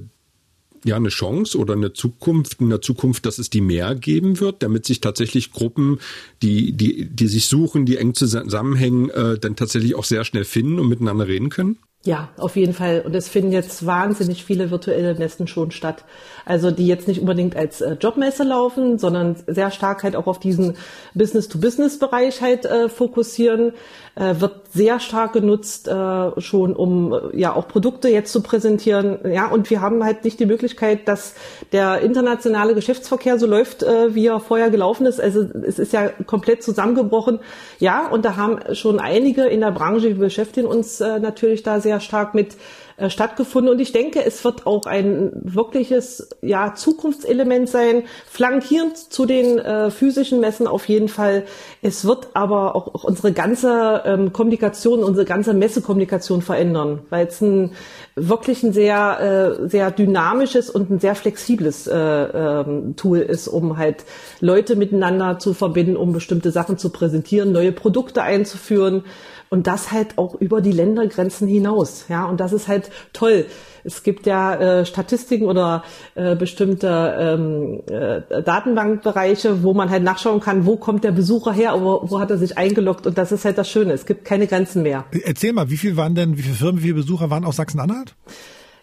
[0.84, 4.62] ja eine Chance oder eine Zukunft, in der Zukunft, dass es die mehr geben wird,
[4.62, 5.98] damit sich tatsächlich Gruppen,
[6.42, 10.78] die, die, die sich suchen, die eng zusammenhängen, äh, dann tatsächlich auch sehr schnell finden
[10.78, 11.78] und miteinander reden können?
[12.06, 13.02] Ja, auf jeden Fall.
[13.04, 16.04] Und es finden jetzt wahnsinnig viele virtuelle Messen schon statt.
[16.44, 20.38] Also die jetzt nicht unbedingt als äh, Jobmesse laufen, sondern sehr stark halt auch auf
[20.38, 20.76] diesen
[21.14, 23.72] Business-to-Business-Bereich halt äh, fokussieren.
[24.14, 29.18] Äh, wird sehr stark genutzt äh, schon, um äh, ja auch Produkte jetzt zu präsentieren.
[29.30, 31.34] Ja, und wir haben halt nicht die Möglichkeit, dass
[31.72, 35.20] der internationale Geschäftsverkehr so läuft, äh, wie er vorher gelaufen ist.
[35.20, 37.40] Also es ist ja komplett zusammengebrochen.
[37.78, 41.95] Ja, und da haben schon einige in der Branche, wir beschäftigen uns natürlich da sehr
[42.00, 42.56] stark mit
[42.98, 43.70] äh, stattgefunden.
[43.70, 49.90] Und ich denke, es wird auch ein wirkliches ja, Zukunftselement sein, flankierend zu den äh,
[49.90, 51.44] physischen Messen auf jeden Fall.
[51.82, 57.42] Es wird aber auch, auch unsere ganze ähm, Kommunikation, unsere ganze Messekommunikation verändern, weil es
[57.42, 57.72] ein
[58.14, 63.76] wirklich ein sehr, äh, sehr dynamisches und ein sehr flexibles äh, ähm, Tool ist, um
[63.76, 64.06] halt
[64.40, 69.04] Leute miteinander zu verbinden, um bestimmte Sachen zu präsentieren, neue Produkte einzuführen
[69.48, 72.06] und das halt auch über die Ländergrenzen hinaus.
[72.08, 73.46] Ja, und das ist halt toll.
[73.84, 75.84] Es gibt ja äh, Statistiken oder
[76.16, 81.74] äh, bestimmte ähm, äh, Datenbankbereiche, wo man halt nachschauen kann, wo kommt der Besucher her,
[81.80, 83.92] wo, wo hat er sich eingeloggt und das ist halt das Schöne.
[83.92, 85.04] Es gibt keine Grenzen mehr.
[85.24, 88.14] Erzähl mal, wie viel waren denn, wie viele Firmen, wie viele Besucher waren aus Sachsen-Anhalt?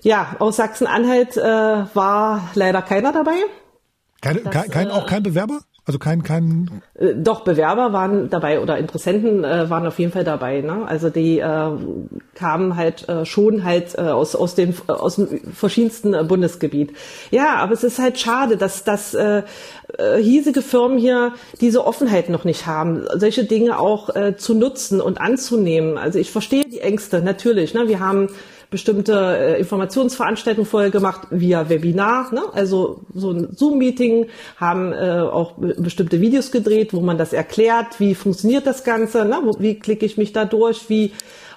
[0.01, 3.35] Ja, aus Sachsen-Anhalt äh, war leider keiner dabei.
[4.21, 5.61] Keine, das, kein, kein, auch kein Bewerber?
[5.85, 6.81] Also kein, kein.
[6.93, 10.61] Äh, doch, Bewerber waren dabei oder Interessenten äh, waren auf jeden Fall dabei.
[10.61, 10.87] Ne?
[10.87, 11.71] Also die äh,
[12.35, 16.93] kamen halt äh, schon halt äh, aus, aus, dem, äh, aus dem verschiedensten äh, Bundesgebiet.
[17.31, 19.43] Ja, aber es ist halt schade, dass, dass äh,
[20.21, 25.19] hiesige Firmen hier diese Offenheit noch nicht haben, solche Dinge auch äh, zu nutzen und
[25.19, 25.97] anzunehmen.
[25.97, 27.73] Also ich verstehe die Ängste, natürlich.
[27.73, 27.89] Ne?
[27.89, 28.29] Wir haben
[28.73, 32.41] bestimmte äh, Informationsveranstaltungen vorher gemacht via Webinar, ne?
[32.53, 34.25] also so ein Zoom-Meeting,
[34.57, 39.39] haben äh, auch bestimmte Videos gedreht, wo man das erklärt, wie funktioniert das Ganze, ne?
[39.59, 41.11] wie klicke ich mich da durch, wie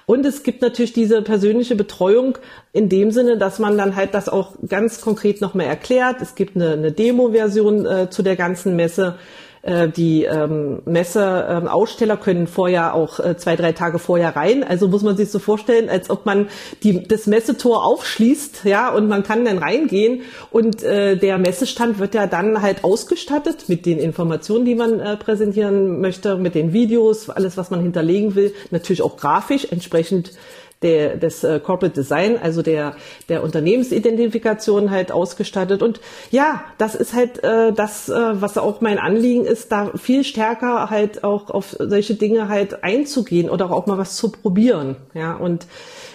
[0.05, 2.37] und es gibt natürlich diese persönliche Betreuung
[2.71, 6.21] in dem Sinne, dass man dann halt das auch ganz konkret nochmal erklärt.
[6.21, 9.15] Es gibt eine, eine Demo-Version äh, zu der ganzen Messe.
[9.67, 14.63] Äh, die ähm, Messeaussteller ähm, können vorher auch äh, zwei, drei Tage vorher rein.
[14.63, 16.47] Also muss man sich so vorstellen, als ob man
[16.83, 22.15] die, das Messetor aufschließt, ja, und man kann dann reingehen und äh, der Messestand wird
[22.15, 27.29] ja dann halt ausgestattet mit den Informationen, die man äh, präsentieren möchte, mit den Videos,
[27.29, 30.31] alles, was man hinterlegen will, natürlich auch grafisch entsprechend
[30.81, 32.95] der, des äh, Corporate Design, also der,
[33.29, 35.81] der Unternehmensidentifikation halt ausgestattet.
[35.81, 35.99] Und
[36.31, 40.89] ja, das ist halt äh, das, äh, was auch mein Anliegen ist, da viel stärker
[40.89, 44.97] halt auch auf solche Dinge halt einzugehen oder auch mal was zu probieren.
[45.13, 45.65] Ja, und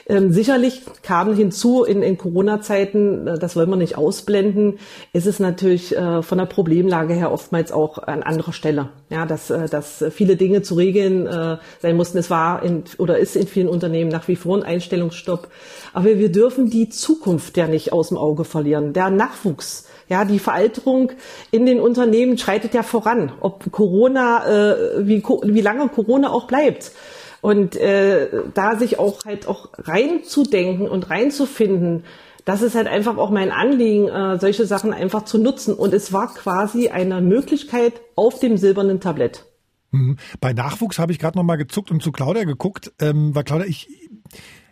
[0.07, 4.79] ähm, sicherlich kam hinzu in, in Corona-Zeiten, äh, das wollen wir nicht ausblenden,
[5.13, 8.89] ist es natürlich äh, von der Problemlage her oftmals auch an anderer Stelle.
[9.11, 12.19] Ja, dass, äh, dass viele Dinge zu regeln äh, sein mussten.
[12.19, 15.49] Es war in, oder ist in vielen Unternehmen nach wie vor ein Einstellungsstopp.
[15.93, 18.93] Aber wir dürfen die Zukunft ja nicht aus dem Auge verlieren.
[18.93, 21.13] Der Nachwuchs, ja, die Veralterung
[21.51, 23.33] in den Unternehmen schreitet ja voran.
[23.41, 26.93] Ob Corona, äh, wie, wie lange Corona auch bleibt.
[27.43, 32.05] Und äh, da sich auch halt auch reinzudenken und reinzufinden,
[32.45, 35.75] das ist halt einfach auch mein Anliegen, äh, solche Sachen einfach zu nutzen.
[35.75, 39.45] Und es war quasi eine Möglichkeit auf dem silbernen Tablett.
[39.91, 40.19] Mhm.
[40.41, 43.67] Bei Nachwuchs habe ich gerade noch mal gezuckt und zu Claudia geguckt, ähm, weil Claudia,
[43.67, 43.89] ich,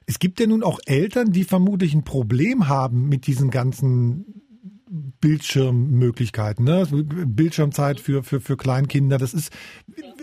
[0.06, 4.39] es gibt ja nun auch Eltern, die vermutlich ein Problem haben mit diesen ganzen
[4.92, 6.84] Bildschirmmöglichkeiten, ne?
[6.90, 9.18] Bildschirmzeit für, für, für Kleinkinder.
[9.18, 9.52] Das ist,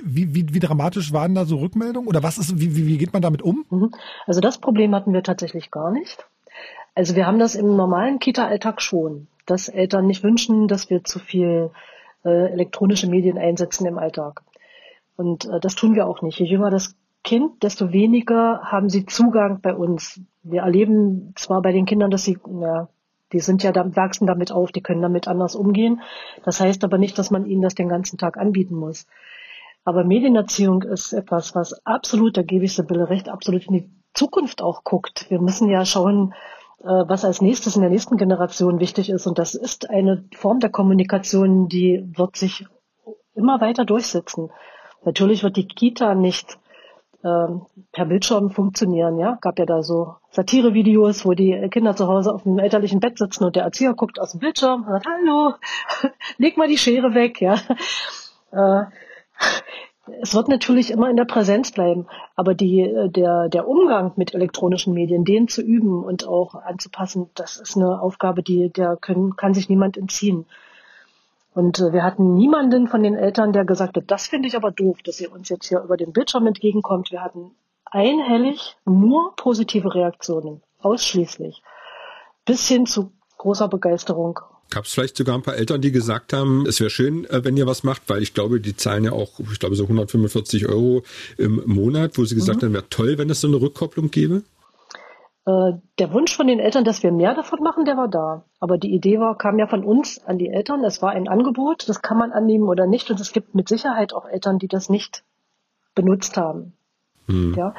[0.03, 2.07] wie, wie, wie dramatisch waren da so Rückmeldungen?
[2.07, 3.65] Oder was ist, wie, wie, geht man damit um?
[3.69, 3.91] Mhm.
[4.25, 6.27] Also das Problem hatten wir tatsächlich gar nicht.
[6.95, 11.19] Also wir haben das im normalen Kita-Alltag schon, dass Eltern nicht wünschen, dass wir zu
[11.19, 11.71] viel
[12.25, 14.41] äh, elektronische Medien einsetzen im Alltag.
[15.15, 16.39] Und äh, das tun wir auch nicht.
[16.39, 20.19] Je jünger das Kind, desto weniger haben sie Zugang bei uns.
[20.43, 22.89] Wir erleben zwar bei den Kindern, dass sie ja,
[23.33, 26.01] die sind ja, da, wachsen damit auf, die können damit anders umgehen.
[26.43, 29.05] Das heißt aber nicht, dass man ihnen das den ganzen Tag anbieten muss.
[29.83, 34.61] Aber Medienerziehung ist etwas, was absolut, da gebe ich Sibylle recht, absolut in die Zukunft
[34.61, 35.27] auch guckt.
[35.29, 36.33] Wir müssen ja schauen,
[36.79, 39.27] äh, was als nächstes in der nächsten Generation wichtig ist.
[39.27, 42.65] Und das ist eine Form der Kommunikation, die wird sich
[43.33, 44.49] immer weiter durchsetzen.
[45.05, 46.59] Natürlich wird die Kita nicht
[47.91, 49.17] per Bildschirm funktionieren.
[49.17, 53.17] Ja, gab ja da so Satirevideos, wo die Kinder zu Hause auf dem elterlichen Bett
[53.17, 55.53] sitzen und der Erzieher guckt aus dem Bildschirm und sagt, hallo,
[56.37, 57.41] leg mal die Schere weg.
[57.41, 57.55] Ja,
[58.51, 58.85] äh,
[60.21, 64.93] es wird natürlich immer in der Präsenz bleiben, aber die, der, der Umgang mit elektronischen
[64.93, 69.53] Medien, den zu üben und auch anzupassen, das ist eine Aufgabe, die der können, kann
[69.53, 70.45] sich niemand entziehen.
[71.57, 74.69] Und äh, wir hatten niemanden von den Eltern, der gesagt hat, das finde ich aber
[74.69, 77.09] doof, dass ihr uns jetzt hier über den Bildschirm entgegenkommt.
[77.09, 77.49] Wir hatten
[77.83, 81.63] einhellig nur positive Reaktionen, ausschließlich,
[82.45, 84.39] bis hin zu großer Begeisterung.
[84.69, 87.57] Gab es vielleicht sogar ein paar Eltern, die gesagt haben, es wäre schön, äh, wenn
[87.57, 91.01] ihr was macht, weil ich glaube, die zahlen ja auch, ich glaube, so 145 Euro
[91.39, 92.67] im Monat, wo sie gesagt mhm.
[92.67, 94.43] haben, wäre toll, wenn es so eine Rückkopplung gäbe?
[95.47, 98.43] Äh, der Wunsch von den Eltern, dass wir mehr davon machen, der war da.
[98.59, 100.83] Aber die Idee war, kam ja von uns an die Eltern.
[100.83, 103.09] Es war ein Angebot, das kann man annehmen oder nicht.
[103.09, 105.23] Und es gibt mit Sicherheit auch Eltern, die das nicht
[105.95, 106.73] benutzt haben.
[107.27, 107.53] Hm.
[107.55, 107.73] Ja,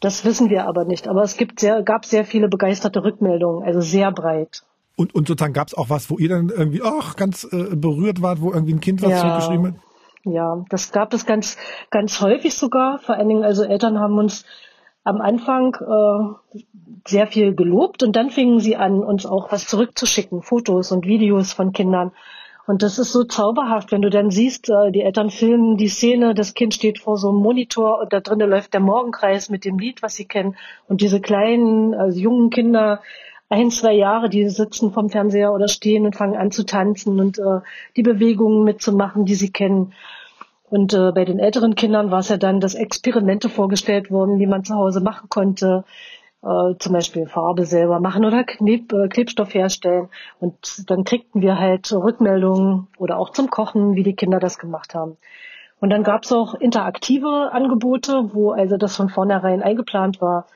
[0.00, 1.06] das wissen wir aber nicht.
[1.06, 4.62] Aber es gibt sehr, gab sehr viele begeisterte Rückmeldungen, also sehr breit.
[4.96, 8.22] Und, und sozusagen gab es auch was, wo ihr dann irgendwie ach, ganz äh, berührt
[8.22, 9.18] wart, wo irgendwie ein Kind was ja.
[9.18, 9.74] zurückgeschrieben hat?
[10.24, 11.58] Ja, das gab es ganz,
[11.90, 13.00] ganz häufig sogar.
[13.00, 14.46] Vor allen Dingen, also Eltern haben uns
[15.04, 16.58] am Anfang äh,
[17.06, 21.52] sehr viel gelobt und dann fingen sie an, uns auch was zurückzuschicken, Fotos und Videos
[21.52, 22.12] von Kindern.
[22.64, 26.34] Und das ist so zauberhaft, wenn du dann siehst, äh, die Eltern filmen die Szene,
[26.34, 29.78] das Kind steht vor so einem Monitor und da drinnen läuft der Morgenkreis mit dem
[29.78, 30.56] Lied, was sie kennen.
[30.86, 33.00] Und diese kleinen, also jungen Kinder,
[33.48, 37.38] ein, zwei Jahre, die sitzen vom Fernseher oder stehen und fangen an zu tanzen und
[37.38, 37.60] äh,
[37.96, 39.92] die Bewegungen mitzumachen, die sie kennen.
[40.72, 44.46] Und äh, bei den älteren Kindern war es ja dann, dass Experimente vorgestellt wurden, die
[44.46, 45.84] man zu Hause machen konnte.
[46.42, 50.08] Äh, zum Beispiel Farbe selber machen oder Kneb, äh, Klebstoff herstellen.
[50.40, 54.94] Und dann kriegten wir halt Rückmeldungen oder auch zum Kochen, wie die Kinder das gemacht
[54.94, 55.18] haben.
[55.78, 60.46] Und dann gab es auch interaktive Angebote, wo also das von vornherein eingeplant war,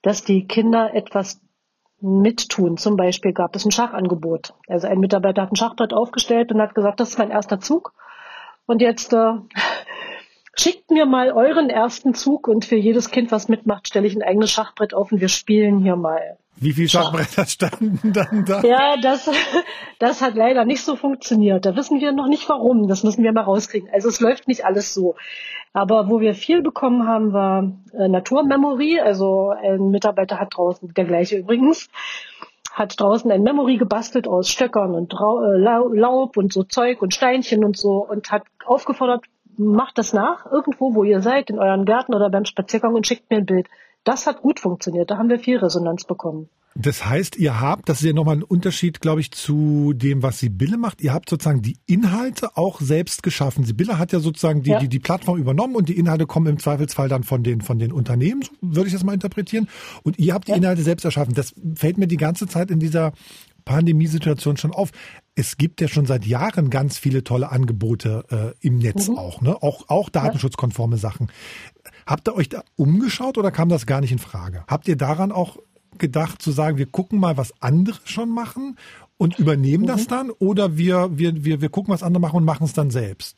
[0.00, 1.42] dass die Kinder etwas
[2.00, 2.78] mittun.
[2.78, 4.54] Zum Beispiel gab es ein Schachangebot.
[4.68, 7.92] Also ein Mitarbeiter hat ein Schachbrett aufgestellt und hat gesagt, das ist mein erster Zug.
[8.66, 9.32] Und jetzt äh,
[10.58, 14.22] schickt mir mal euren ersten Zug und für jedes Kind, was mitmacht, stelle ich ein
[14.22, 16.38] eigenes Schachbrett auf und wir spielen hier mal.
[16.58, 18.62] Wie viele Schachbretter standen dann da?
[18.62, 19.30] Ja, das,
[19.98, 21.66] das hat leider nicht so funktioniert.
[21.66, 22.88] Da wissen wir noch nicht warum.
[22.88, 23.90] Das müssen wir mal rauskriegen.
[23.92, 25.16] Also es läuft nicht alles so.
[25.74, 29.00] Aber wo wir viel bekommen haben, war äh, Naturmemory.
[29.00, 31.90] Also ein Mitarbeiter hat draußen, der gleiche übrigens,
[32.72, 37.64] hat draußen ein Memory gebastelt aus Stöckern und äh, Laub und so Zeug und Steinchen
[37.66, 39.26] und so und hat aufgefordert,
[39.58, 43.30] macht das nach, irgendwo, wo ihr seid, in euren Garten oder beim Spaziergang und schickt
[43.30, 43.68] mir ein Bild.
[44.04, 45.10] Das hat gut funktioniert.
[45.10, 46.48] Da haben wir viel Resonanz bekommen.
[46.78, 50.40] Das heißt, ihr habt, das ist ja nochmal ein Unterschied, glaube ich, zu dem, was
[50.40, 51.00] Sibylle macht.
[51.00, 53.64] Ihr habt sozusagen die Inhalte auch selbst geschaffen.
[53.64, 54.78] Sibylle hat ja sozusagen die, ja.
[54.78, 57.92] die, die Plattform übernommen und die Inhalte kommen im Zweifelsfall dann von den, von den
[57.92, 59.68] Unternehmen, würde ich das mal interpretieren.
[60.02, 60.58] Und ihr habt die ja.
[60.58, 61.32] Inhalte selbst erschaffen.
[61.34, 63.12] Das fällt mir die ganze Zeit in dieser
[63.66, 64.92] Pandemiesituation schon auf.
[65.34, 69.18] Es gibt ja schon seit Jahren ganz viele tolle Angebote äh, im Netz mhm.
[69.18, 69.62] auch, ne?
[69.62, 71.30] Auch, auch datenschutzkonforme Sachen.
[72.06, 74.64] Habt ihr euch da umgeschaut oder kam das gar nicht in Frage?
[74.68, 75.58] Habt ihr daran auch
[75.98, 78.76] gedacht zu sagen, wir gucken mal, was andere schon machen
[79.18, 79.88] und übernehmen mhm.
[79.88, 82.90] das dann oder wir, wir, wir, wir gucken, was andere machen und machen es dann
[82.90, 83.36] selbst?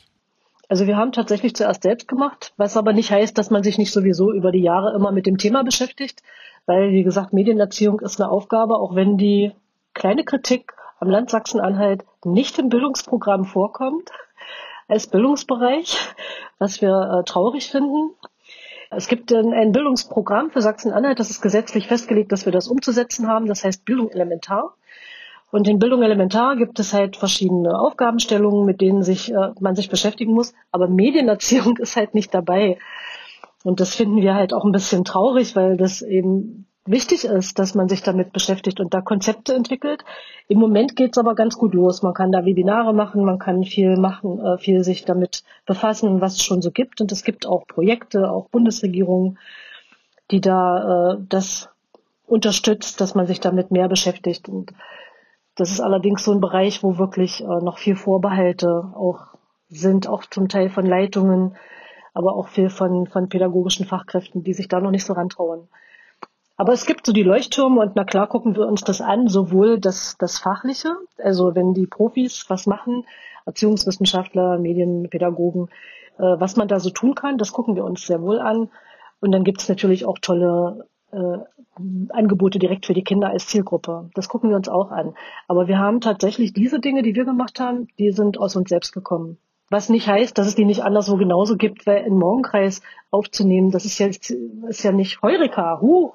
[0.68, 3.90] Also wir haben tatsächlich zuerst selbst gemacht, was aber nicht heißt, dass man sich nicht
[3.90, 6.22] sowieso über die Jahre immer mit dem Thema beschäftigt,
[6.66, 9.52] weil wie gesagt, Medienerziehung ist eine Aufgabe, auch wenn die
[9.98, 14.11] kleine Kritik am Land Sachsen-Anhalt nicht im Bildungsprogramm vorkommt
[14.87, 15.98] als Bildungsbereich,
[16.58, 18.14] was wir äh, traurig finden.
[18.90, 23.46] Es gibt ein Bildungsprogramm für Sachsen-Anhalt, das ist gesetzlich festgelegt, dass wir das umzusetzen haben.
[23.46, 24.74] Das heißt Bildung elementar.
[25.50, 29.90] Und in Bildung elementar gibt es halt verschiedene Aufgabenstellungen, mit denen sich, äh, man sich
[29.90, 30.54] beschäftigen muss.
[30.70, 32.78] Aber Medienerziehung ist halt nicht dabei.
[33.64, 37.74] Und das finden wir halt auch ein bisschen traurig, weil das eben wichtig ist, dass
[37.74, 40.05] man sich damit beschäftigt und da Konzepte entwickelt.
[40.48, 42.03] Im Moment geht's aber ganz gut los.
[42.03, 46.35] Man kann da Webinare machen, man kann viel machen, äh, viel sich damit befassen, was
[46.35, 47.01] es schon so gibt.
[47.01, 49.38] Und es gibt auch Projekte, auch Bundesregierungen,
[50.31, 51.68] die da äh, das
[52.27, 54.48] unterstützt, dass man sich damit mehr beschäftigt.
[54.48, 54.72] Und
[55.57, 59.35] das ist allerdings so ein Bereich, wo wirklich äh, noch viel Vorbehalte auch
[59.68, 61.57] sind, auch zum Teil von Leitungen,
[62.14, 65.68] aber auch viel von, von pädagogischen Fachkräften, die sich da noch nicht so rantrauen.
[66.58, 69.78] Aber es gibt so die Leuchttürme und na klar gucken wir uns das an, sowohl
[69.78, 73.06] das, das Fachliche, also wenn die Profis was machen,
[73.46, 75.68] Erziehungswissenschaftler, Medienpädagogen,
[76.18, 78.70] äh, was man da so tun kann, das gucken wir uns sehr wohl an.
[79.20, 81.38] Und dann gibt es natürlich auch tolle äh,
[82.08, 84.10] Angebote direkt für die Kinder als Zielgruppe.
[84.14, 85.14] Das gucken wir uns auch an.
[85.46, 88.92] Aber wir haben tatsächlich diese Dinge, die wir gemacht haben, die sind aus uns selbst
[88.92, 89.38] gekommen.
[89.70, 93.85] Was nicht heißt, dass es die nicht anderswo genauso gibt, weil in Morgenkreis aufzunehmen, das
[93.85, 96.12] ist ja, ist ja nicht Heureka, huh,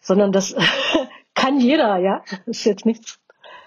[0.00, 0.54] sondern das
[1.34, 2.22] kann jeder, ja.
[2.46, 3.18] Das ist jetzt nichts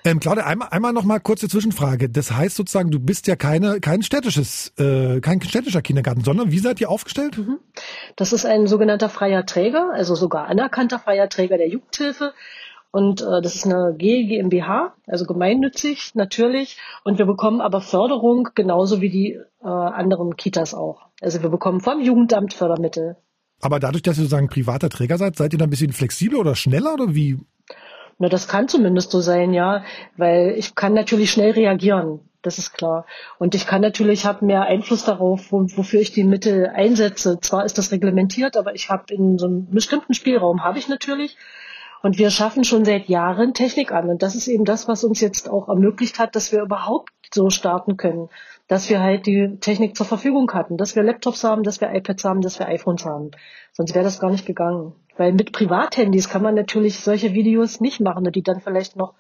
[0.08, 2.08] ähm, Claudia, einmal, einmal noch mal kurze Zwischenfrage.
[2.08, 6.60] Das heißt sozusagen, du bist ja keine, kein städtisches, äh, kein städtischer Kindergarten, sondern wie
[6.60, 7.38] seid ihr aufgestellt?
[7.38, 7.60] Mhm.
[8.16, 12.34] Das ist ein sogenannter freier Träger, also sogar anerkannter freier Träger der Jugendhilfe.
[12.92, 16.78] Und äh, das ist eine GmbH, also gemeinnützig natürlich.
[17.04, 21.08] Und wir bekommen aber Förderung genauso wie die äh, anderen Kitas auch.
[21.22, 23.18] Also wir bekommen vom Jugendamt Fördermittel.
[23.62, 26.56] Aber dadurch, dass ihr sozusagen privater Träger seid, seid ihr da ein bisschen flexibler oder
[26.56, 27.40] schneller oder wie?
[28.20, 29.84] Na, das kann zumindest so sein, ja,
[30.16, 32.22] weil ich kann natürlich schnell reagieren.
[32.42, 33.06] Das ist klar.
[33.40, 37.40] Und ich kann natürlich, habe mehr Einfluss darauf, wo, wofür ich die Mittel einsetze.
[37.42, 41.36] Zwar ist das reglementiert, aber ich habe in so einem bestimmten Spielraum habe ich natürlich.
[42.02, 44.10] Und wir schaffen schon seit Jahren Technik an.
[44.10, 47.50] Und das ist eben das, was uns jetzt auch ermöglicht hat, dass wir überhaupt so
[47.50, 48.30] starten können.
[48.68, 52.26] Dass wir halt die Technik zur Verfügung hatten, dass wir Laptops haben, dass wir iPads
[52.26, 53.32] haben, dass wir iPhones haben.
[53.72, 54.94] Sonst wäre das gar nicht gegangen.
[55.18, 59.16] Weil mit Privathandys kann man natürlich solche Videos nicht machen, die dann vielleicht noch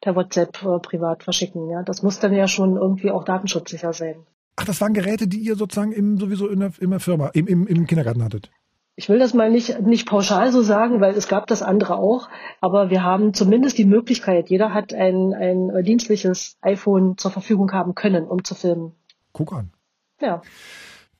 [0.00, 1.68] per WhatsApp äh, privat verschicken.
[1.68, 4.26] Ja, das muss dann ja schon irgendwie auch datenschutzsicher sein.
[4.56, 7.46] Ach, das waren Geräte, die ihr sozusagen im, sowieso in der, in der Firma, im,
[7.46, 8.50] im, im Kindergarten hattet?
[9.00, 12.28] Ich will das mal nicht, nicht pauschal so sagen, weil es gab das andere auch,
[12.60, 17.94] aber wir haben zumindest die Möglichkeit, jeder hat ein, ein dienstliches iPhone zur Verfügung haben
[17.94, 18.92] können, um zu filmen.
[19.32, 19.70] Guck an.
[20.20, 20.42] Ja.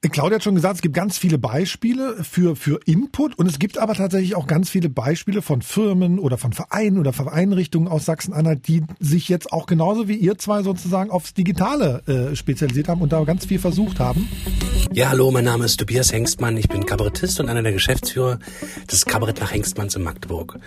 [0.08, 3.76] Claudia hat schon gesagt, es gibt ganz viele Beispiele für, für Input und es gibt
[3.76, 8.06] aber tatsächlich auch ganz viele Beispiele von Firmen oder von Vereinen oder von Einrichtungen aus
[8.06, 13.02] Sachsen-Anhalt, die sich jetzt auch genauso wie ihr zwei sozusagen aufs Digitale äh, spezialisiert haben
[13.02, 14.26] und da ganz viel versucht haben.
[14.92, 16.56] Ja, hallo, mein Name ist Tobias Hengstmann.
[16.56, 18.38] Ich bin Kabarettist und einer der Geschäftsführer
[18.90, 20.58] des Kabarett nach Hengstmanns in Magdeburg.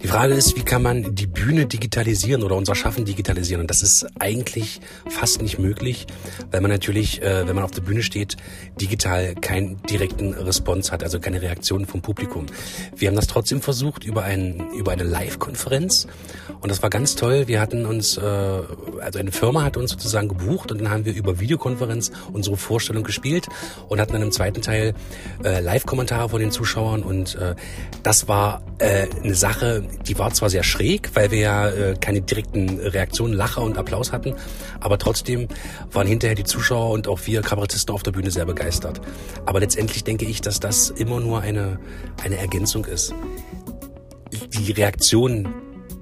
[0.00, 3.62] Die Frage ist, wie kann man die Bühne digitalisieren oder unser Schaffen digitalisieren?
[3.62, 6.06] Und das ist eigentlich fast nicht möglich,
[6.52, 8.36] weil man natürlich, äh, wenn man auf der Bühne steht,
[8.80, 12.46] digital keinen direkten Response hat, also keine Reaktion vom Publikum.
[12.94, 16.06] Wir haben das trotzdem versucht über, ein, über eine Live-Konferenz
[16.60, 17.48] und das war ganz toll.
[17.48, 21.14] Wir hatten uns, äh, also eine Firma hat uns sozusagen gebucht und dann haben wir
[21.14, 23.46] über Videokonferenz unsere Vorstellung gespielt.
[23.88, 24.94] und hatten dann im zweiten Teil
[25.44, 27.54] äh, Live-Kommentare von den Zuschauern und äh,
[28.02, 32.20] das war äh, eine Sache, die war zwar sehr schräg, weil wir ja äh, keine
[32.20, 34.34] direkten Reaktionen, Lacher und Applaus hatten,
[34.80, 35.48] aber trotzdem
[35.92, 38.65] waren hinterher die Zuschauer und auch wir Kabarettisten auf der Bühne sehr begeistert.
[39.44, 41.78] Aber letztendlich denke ich, dass das immer nur eine,
[42.22, 43.14] eine Ergänzung ist.
[44.52, 45.54] Die Reaktion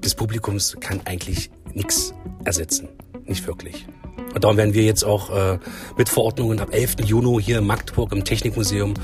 [0.03, 2.89] des Publikums kann eigentlich nichts ersetzen.
[3.25, 3.87] Nicht wirklich.
[4.35, 5.59] Und darum werden wir jetzt auch äh,
[5.97, 6.97] mit Verordnungen ab 11.
[7.05, 8.95] Juni hier in Magdeburg im Technikmuseum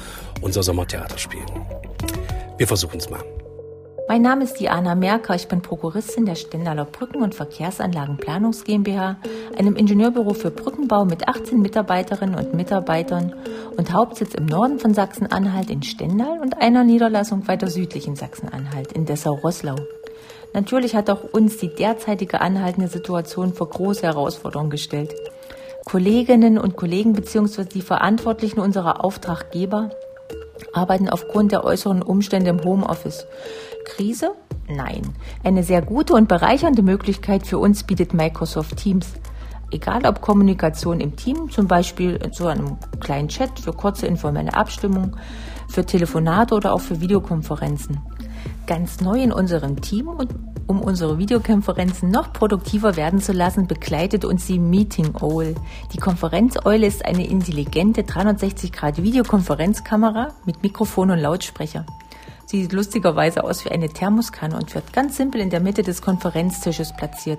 [0.40, 1.46] unser Sommertheater spielen.
[2.58, 3.22] Wir versuchen es mal.
[4.10, 5.36] Mein Name ist Diana Merker.
[5.36, 9.18] Ich bin Prokuristin der Stendaler Brücken- und Verkehrsanlagenplanungs GmbH,
[9.56, 13.32] einem Ingenieurbüro für Brückenbau mit 18 Mitarbeiterinnen und Mitarbeitern
[13.76, 18.90] und Hauptsitz im Norden von Sachsen-Anhalt in Stendal und einer Niederlassung weiter südlich in Sachsen-Anhalt
[18.94, 19.76] in Dessau-Rosslau.
[20.54, 25.14] Natürlich hat auch uns die derzeitige anhaltende Situation vor große Herausforderungen gestellt.
[25.84, 27.62] Kolleginnen und Kollegen bzw.
[27.62, 29.90] die Verantwortlichen unserer Auftraggeber
[30.72, 33.26] arbeiten aufgrund der äußeren Umstände im Homeoffice.
[33.90, 34.32] Krise?
[34.68, 35.02] Nein.
[35.42, 39.08] Eine sehr gute und bereichernde Möglichkeit für uns bietet Microsoft Teams.
[39.72, 45.16] Egal ob Kommunikation im Team, zum Beispiel so einem kleinen Chat für kurze informelle Abstimmung,
[45.68, 48.00] für Telefonate oder auch für Videokonferenzen.
[48.66, 50.34] Ganz neu in unserem Team und
[50.66, 55.56] um unsere Videokonferenzen noch produktiver werden zu lassen, begleitet uns die Meeting Owl.
[55.92, 61.84] Die Konferenzeule ist eine intelligente 360-Grad-Videokonferenzkamera mit Mikrofon und Lautsprecher.
[62.50, 66.02] Sie sieht lustigerweise aus wie eine Thermoskanne und wird ganz simpel in der Mitte des
[66.02, 67.38] Konferenztisches platziert.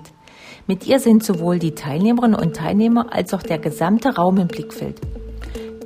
[0.66, 5.02] Mit ihr sind sowohl die Teilnehmerinnen und Teilnehmer als auch der gesamte Raum im Blickfeld.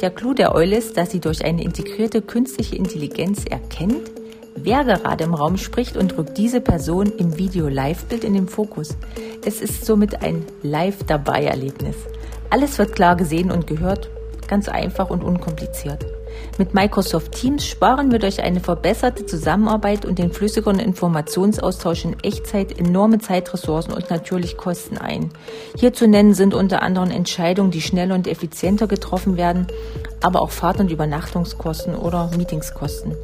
[0.01, 4.13] Der Clou der Eule ist, dass sie durch eine integrierte künstliche Intelligenz erkennt,
[4.55, 8.97] wer gerade im Raum spricht und rückt diese Person im Video-Live-Bild in den Fokus.
[9.45, 11.97] Es ist somit ein Live-Dabei-Erlebnis.
[12.51, 14.09] Alles wird klar gesehen und gehört,
[14.47, 16.07] ganz einfach und unkompliziert.
[16.59, 22.79] Mit Microsoft Teams sparen wir durch eine verbesserte Zusammenarbeit und den flüssigeren Informationsaustausch in Echtzeit
[22.79, 25.31] enorme Zeitressourcen und natürlich Kosten ein.
[25.77, 29.67] Hier zu nennen sind unter anderem Entscheidungen, die schneller und effizienter getroffen werden,
[30.23, 33.15] aber auch Fahrt- und Übernachtungskosten oder Meetingskosten.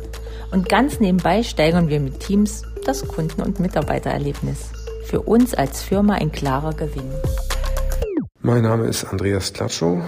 [0.51, 4.73] Und ganz nebenbei steigern wir mit Teams das Kunden- und Mitarbeitererlebnis.
[5.07, 7.11] Für uns als Firma ein klarer Gewinn.
[8.41, 10.03] Mein Name ist Andreas Klatschow.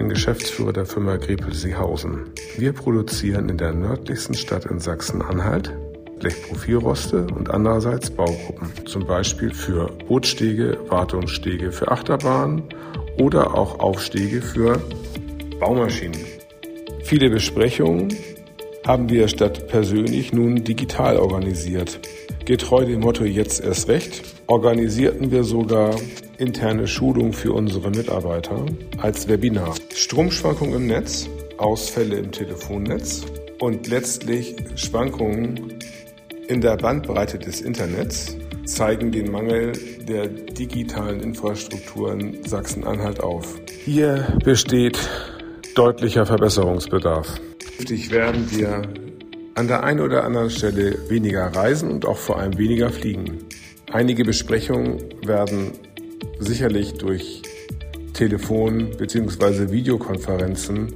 [0.00, 2.30] Bin Geschäftsführer der Firma Grepel-Seehausen.
[2.56, 5.76] Wir produzieren in der nördlichsten Stadt in Sachsen-Anhalt
[6.20, 12.62] Blechprofilroste und andererseits Baugruppen, zum Beispiel für Bootstege, Wartungsstege für Achterbahnen
[13.18, 14.80] oder auch Aufstege für
[15.60, 16.24] Baumaschinen.
[17.02, 18.16] Viele Besprechungen
[18.86, 22.00] haben wir statt persönlich nun digital organisiert.
[22.46, 25.94] Getreu dem Motto jetzt erst recht organisierten wir sogar
[26.40, 28.64] interne Schulungen für unsere Mitarbeiter
[28.98, 29.74] als Webinar.
[29.94, 31.28] Stromschwankungen im Netz,
[31.58, 33.26] Ausfälle im Telefonnetz
[33.58, 35.74] und letztlich Schwankungen
[36.48, 39.72] in der Bandbreite des Internets zeigen den Mangel
[40.08, 43.60] der digitalen Infrastruktur in Sachsen-Anhalt auf.
[43.84, 44.98] Hier besteht
[45.74, 47.38] deutlicher Verbesserungsbedarf.
[47.76, 48.82] Künftig werden wir
[49.56, 53.44] an der einen oder anderen Stelle weniger reisen und auch vor allem weniger fliegen.
[53.92, 55.72] Einige Besprechungen werden
[56.38, 57.42] sicherlich durch
[58.12, 59.70] Telefon- bzw.
[59.70, 60.94] Videokonferenzen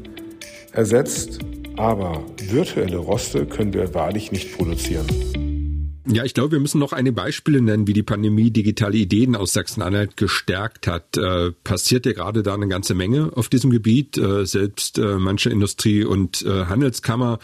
[0.73, 1.39] ersetzt,
[1.77, 5.07] aber virtuelle Roste können wir wahrlich nicht produzieren.
[6.07, 9.55] Ja, ich glaube, wir müssen noch einige Beispiele nennen, wie die Pandemie digitale Ideen aus
[9.55, 11.17] Sachsen-Anhalt gestärkt hat.
[11.17, 14.19] Äh, passiert ja gerade da eine ganze Menge auf diesem Gebiet.
[14.19, 17.39] Äh, selbst äh, manche Industrie- und äh, Handelskammer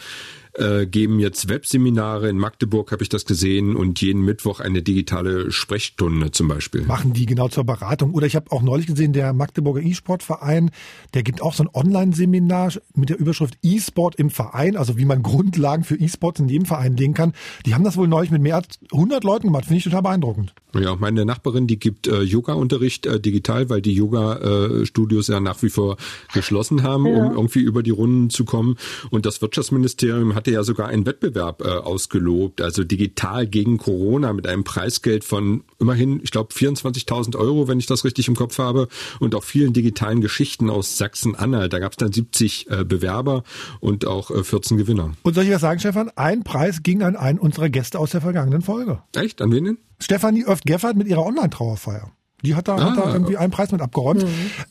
[0.53, 2.29] äh, geben jetzt Webseminare.
[2.29, 6.81] In Magdeburg habe ich das gesehen und jeden Mittwoch eine digitale Sprechstunde zum Beispiel.
[6.83, 8.13] Machen die genau zur Beratung.
[8.13, 10.71] Oder ich habe auch neulich gesehen, der Magdeburger E-Sport-Verein,
[11.13, 15.23] der gibt auch so ein Online-Seminar mit der Überschrift E-Sport im Verein, also wie man
[15.23, 17.33] Grundlagen für E-Sports in jedem Verein legen kann.
[17.65, 19.65] Die haben das wohl neulich mit mehr als 100 Leuten gemacht.
[19.65, 20.53] Finde ich total beeindruckend.
[20.73, 25.69] Ja, meine Nachbarin, die gibt äh, Yoga-Unterricht äh, digital, weil die Yoga-Studios ja nach wie
[25.69, 25.97] vor
[26.33, 27.25] geschlossen haben, ja.
[27.25, 28.77] um irgendwie über die Runden zu kommen.
[29.09, 34.47] Und das Wirtschaftsministerium hatte ja sogar einen Wettbewerb äh, ausgelobt, also digital gegen Corona mit
[34.47, 38.87] einem Preisgeld von immerhin, ich glaube, 24.000 Euro, wenn ich das richtig im Kopf habe,
[39.19, 41.73] und auch vielen digitalen Geschichten aus Sachsen-Anhalt.
[41.73, 43.43] Da gab es dann 70 äh, Bewerber
[43.81, 45.11] und auch äh, 14 Gewinner.
[45.21, 46.09] Und soll ich was sagen, Stefan?
[46.15, 49.03] Ein Preis ging an einen unserer Gäste aus der vergangenen Folge.
[49.15, 49.43] Echt?
[49.43, 49.77] An wen denn?
[49.99, 52.11] Stefanie Öft-Geffert mit ihrer Online-Trauerfeier.
[52.43, 54.23] Die hat da, ah, hat da irgendwie einen Preis mit abgeräumt.
[54.23, 54.29] Mhm.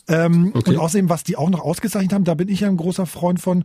[0.09, 0.71] Ähm, okay.
[0.71, 3.41] Und außerdem, was die auch noch ausgezeichnet haben, da bin ich ja ein großer Freund
[3.41, 3.64] von,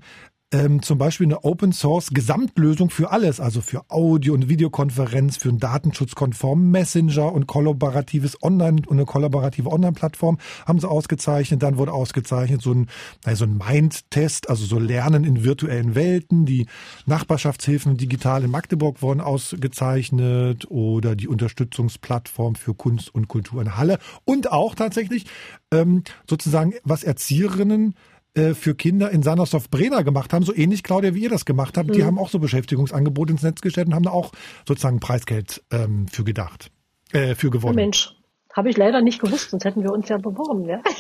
[0.52, 5.50] ähm, zum Beispiel eine Open Source Gesamtlösung für alles, also für Audio- und Videokonferenz, für
[5.50, 11.64] einen datenschutzkonformen Messenger und kollaboratives Online und eine kollaborative Online-Plattform haben sie ausgezeichnet.
[11.64, 12.88] Dann wurde ausgezeichnet so ein,
[13.34, 16.46] so ein Mind-Test, also so Lernen in virtuellen Welten.
[16.46, 16.68] Die
[17.06, 23.98] Nachbarschaftshilfen digital in Magdeburg wurden ausgezeichnet oder die Unterstützungsplattform für Kunst und Kultur in Halle
[24.26, 25.26] und auch tatsächlich
[25.72, 27.96] ähm, sozusagen was Erzieherinnen
[28.36, 31.90] äh, für Kinder in Sandersdorf-Brenner gemacht haben, so ähnlich, Claudia, wie ihr das gemacht habt.
[31.90, 31.94] Mhm.
[31.94, 34.32] Die haben auch so Beschäftigungsangebote ins Netz gestellt und haben da auch
[34.68, 36.70] sozusagen Preisgeld ähm, für gedacht,
[37.14, 37.76] äh, für gewonnen.
[37.76, 38.14] Mensch,
[38.54, 40.68] habe ich leider nicht gewusst, sonst hätten wir uns ja beworben.
[40.68, 40.82] Ja?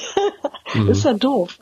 [0.73, 0.89] Mhm.
[0.89, 1.57] Ist ja doof.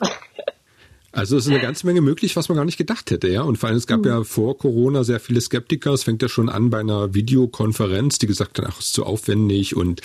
[1.11, 3.43] Also es ist eine ganze Menge möglich, was man gar nicht gedacht hätte, ja.
[3.43, 4.07] Und vor allem, es gab mhm.
[4.07, 5.91] ja vor Corona sehr viele Skeptiker.
[5.93, 9.75] Es fängt ja schon an bei einer Videokonferenz, die gesagt haben, ach, ist zu aufwendig
[9.75, 10.01] und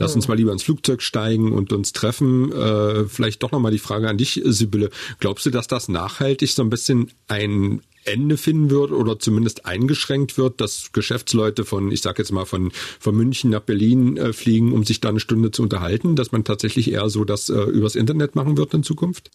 [0.00, 2.50] lass uns mal lieber ins Flugzeug steigen und uns treffen.
[2.50, 4.90] Äh, vielleicht doch nochmal die Frage an dich, Sibylle.
[5.20, 10.38] Glaubst du, dass das nachhaltig so ein bisschen ein Ende finden wird oder zumindest eingeschränkt
[10.38, 14.72] wird, dass Geschäftsleute von, ich sage jetzt mal von von München nach Berlin äh, fliegen,
[14.72, 17.96] um sich da eine Stunde zu unterhalten, dass man tatsächlich eher so das äh, übers
[17.96, 19.30] Internet machen wird in Zukunft?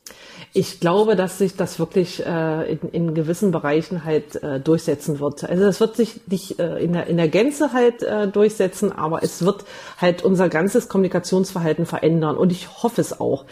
[0.53, 5.43] Ich glaube, dass sich das wirklich äh, in, in gewissen Bereichen halt äh, durchsetzen wird.
[5.43, 9.21] Also das wird sich nicht äh, in, der, in der Gänze halt äh, durchsetzen, aber
[9.21, 9.63] es wird
[9.97, 13.43] halt unser ganzes Kommunikationsverhalten verändern und ich hoffe es auch,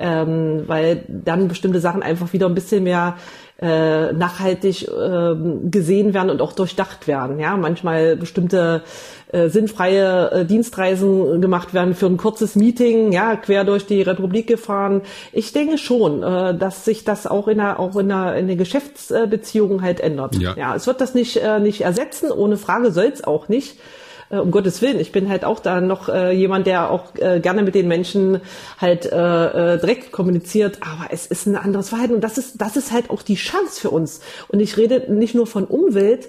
[0.00, 3.14] ähm, weil dann bestimmte Sachen einfach wieder ein bisschen mehr
[3.60, 5.34] äh, nachhaltig äh,
[5.70, 7.38] gesehen werden und auch durchdacht werden.
[7.38, 8.82] Ja, manchmal bestimmte
[9.30, 14.48] äh, sinnfreie äh, Dienstreisen gemacht werden für ein kurzes Meeting, ja, quer durch die Republik
[14.48, 15.02] gefahren.
[15.32, 18.56] Ich denke schon, äh, dass sich das auch in der auch in der, in der
[18.56, 20.34] Geschäftsbeziehung halt ändert.
[20.36, 20.54] Ja.
[20.56, 23.78] ja, es wird das nicht äh, nicht ersetzen, ohne Frage soll es auch nicht
[24.30, 27.40] äh, um Gottes Willen, ich bin halt auch da noch äh, jemand, der auch äh,
[27.40, 28.40] gerne mit den Menschen
[28.78, 32.76] halt äh, äh, direkt kommuniziert, aber es ist ein anderes Verhalten und das ist, das
[32.76, 34.20] ist halt auch die Chance für uns.
[34.48, 36.28] Und ich rede nicht nur von Umwelt,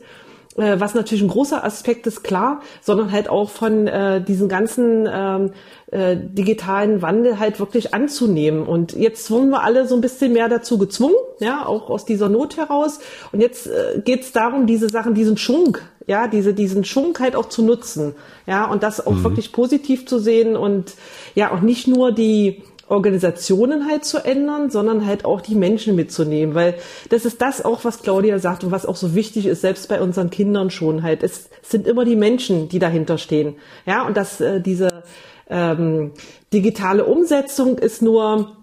[0.59, 5.07] äh, was natürlich ein großer Aspekt ist, klar, sondern halt auch von äh, diesen ganzen
[5.11, 5.51] ähm,
[5.91, 8.65] äh, digitalen Wandel halt wirklich anzunehmen.
[8.65, 12.29] Und jetzt wurden wir alle so ein bisschen mehr dazu gezwungen, ja, auch aus dieser
[12.29, 12.99] Not heraus.
[13.31, 15.77] Und jetzt äh, geht es darum, diese Sachen, diesen Schwung,
[16.09, 18.15] ja, diese, diesen Schwung halt auch zu nutzen,
[18.47, 19.23] ja, und das auch mhm.
[19.23, 20.95] wirklich positiv zu sehen und
[21.35, 26.55] ja, auch nicht nur die Organisationen halt zu ändern, sondern halt auch die Menschen mitzunehmen,
[26.55, 26.73] weil
[27.09, 30.01] das ist das auch, was Claudia sagt und was auch so wichtig ist, selbst bei
[30.01, 31.21] unseren Kindern schon halt.
[31.21, 33.57] Es sind immer die Menschen, die dahinter stehen.
[33.85, 35.03] Ja, und dass äh, diese
[35.47, 36.13] ähm,
[36.51, 38.57] digitale Umsetzung ist nur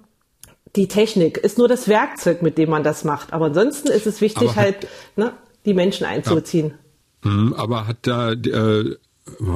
[0.75, 3.33] die Technik, ist nur das Werkzeug, mit dem man das macht.
[3.33, 5.33] Aber ansonsten ist es wichtig, hat, halt ne,
[5.65, 6.71] die Menschen einzubeziehen.
[6.71, 6.86] Ja.
[7.27, 8.97] Mhm, aber hat da äh,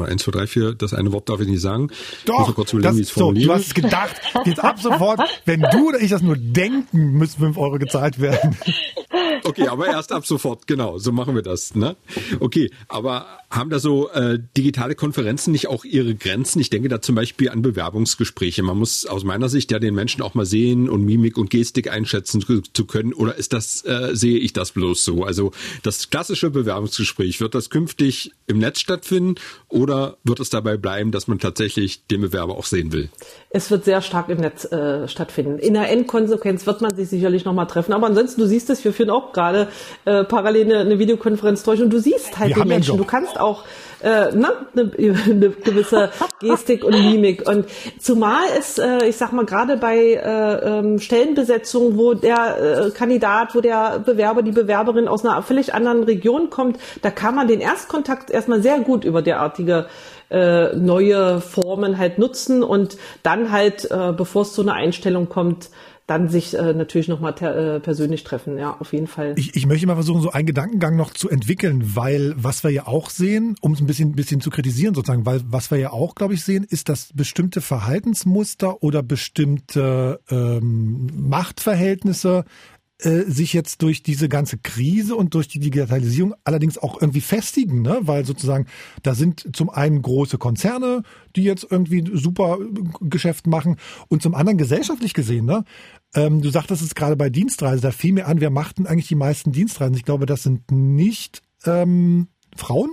[0.05, 1.91] Eins, zwei, drei, vier, das eine Wort darf ich nicht sagen.
[2.25, 6.01] Doch, kurz überlegen, das, so, du hast es gedacht, jetzt ab sofort, wenn du oder
[6.01, 8.57] ich das nur denken, müssen fünf Euro gezahlt werden.
[9.45, 11.75] Okay, aber erst ab sofort, genau, so machen wir das.
[11.75, 11.97] Ne?
[12.41, 16.61] Okay, aber haben da so äh, digitale Konferenzen nicht auch ihre Grenzen?
[16.61, 18.63] Ich denke da zum Beispiel an Bewerbungsgespräche.
[18.63, 21.91] Man muss aus meiner Sicht ja den Menschen auch mal sehen und Mimik und Gestik
[21.91, 23.13] einschätzen zu, können.
[23.13, 25.25] Oder ist das, äh, sehe ich das bloß so?
[25.25, 25.51] Also
[25.83, 29.35] das klassische Bewerbungsgespräch, wird das künftig im Netz stattfinden
[29.69, 33.09] oder wird es dabei bleiben, dass man tatsächlich den Bewerber auch sehen will?
[33.51, 35.59] Es wird sehr stark im Netz äh, stattfinden.
[35.59, 37.93] In der Endkonsequenz wird man sich sicherlich nochmal treffen.
[37.93, 39.69] Aber ansonsten, du siehst es, wir führen auch gerade
[40.05, 42.97] äh, parallel eine, eine Videokonferenz durch und du siehst halt den Menschen.
[42.97, 43.65] Du kannst auch
[44.03, 44.91] äh, ne, eine,
[45.27, 46.11] eine gewisse
[46.41, 47.49] Gestik und Mimik.
[47.49, 47.67] Und
[47.99, 53.55] zumal es, äh, ich sag mal, gerade bei äh, ähm, Stellenbesetzungen, wo der äh, Kandidat,
[53.55, 57.61] wo der Bewerber, die Bewerberin aus einer völlig anderen Region kommt, da kann man den
[57.61, 59.87] Erstkontakt erstmal sehr gut über derartige
[60.31, 65.71] äh, neue Formen halt nutzen und dann halt, äh, bevor es zu einer Einstellung kommt,
[66.11, 69.35] dann sich äh, natürlich nochmal äh, persönlich treffen, ja, auf jeden Fall.
[69.37, 72.89] Ich, ich möchte mal versuchen, so einen Gedankengang noch zu entwickeln, weil was wir ja
[72.89, 76.17] auch sehen, um es ein bisschen, bisschen zu kritisieren sozusagen, weil was wir ja auch,
[76.17, 82.45] glaube ich, sehen, ist, dass bestimmte Verhaltensmuster oder bestimmte ähm, Machtverhältnisse
[83.03, 87.83] äh, sich jetzt durch diese ganze Krise und durch die Digitalisierung allerdings auch irgendwie festigen,
[87.83, 87.99] ne?
[88.03, 88.67] weil sozusagen
[89.03, 91.03] da sind zum einen große Konzerne,
[91.37, 92.59] die jetzt irgendwie super
[93.01, 93.77] Geschäft machen
[94.09, 95.65] und zum anderen gesellschaftlich gesehen, ne?
[96.15, 99.15] Ähm, du sagtest es gerade bei Dienstreisen, da fiel mir an, wer machten eigentlich die
[99.15, 99.95] meisten Dienstreisen?
[99.95, 102.91] Ich glaube, das sind nicht ähm, Frauen.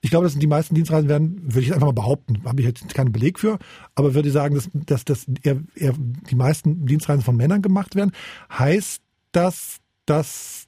[0.00, 2.66] Ich glaube, das sind die meisten Dienstreisen werden, würde ich einfach mal behaupten, habe ich
[2.66, 3.58] jetzt keinen Beleg für,
[3.94, 8.12] aber würde sagen, dass, dass, dass eher, eher die meisten Dienstreisen von Männern gemacht werden.
[8.50, 9.02] Heißt
[9.32, 10.66] dass das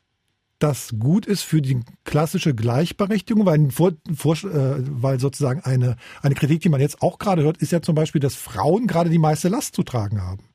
[0.63, 6.35] das gut ist für die klassische Gleichberechtigung, weil, vor, vor, äh, weil sozusagen eine, eine
[6.37, 9.19] Kritik, die man jetzt auch gerade hört, ist ja zum Beispiel, dass Frauen gerade die
[9.19, 10.49] meiste Last zu tragen haben.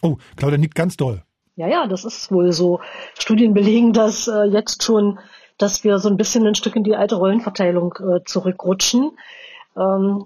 [0.00, 1.22] Oh, Claudia nickt ganz doll.
[1.56, 2.80] Ja, ja, das ist wohl so.
[3.18, 5.18] Studien belegen das äh, jetzt schon,
[5.58, 9.10] dass wir so ein bisschen ein Stück in die alte Rollenverteilung äh, zurückrutschen.
[9.76, 10.24] Ähm,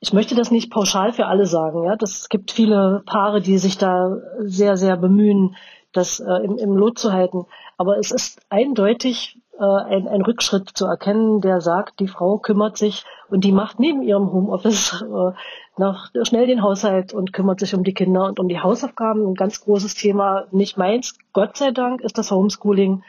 [0.00, 1.84] ich möchte das nicht pauschal für alle sagen.
[1.84, 5.54] Ja, das gibt viele Paare, die sich da sehr, sehr bemühen,
[5.92, 7.46] das äh, im, im Lot zu halten.
[7.76, 12.76] Aber es ist eindeutig äh, ein, ein Rückschritt zu erkennen, der sagt, die Frau kümmert
[12.76, 15.32] sich und die macht neben ihrem Homeoffice äh,
[15.76, 19.26] noch schnell den Haushalt und kümmert sich um die Kinder und um die Hausaufgaben.
[19.26, 23.02] Ein ganz großes Thema, nicht meins, Gott sei Dank, ist das Homeschooling.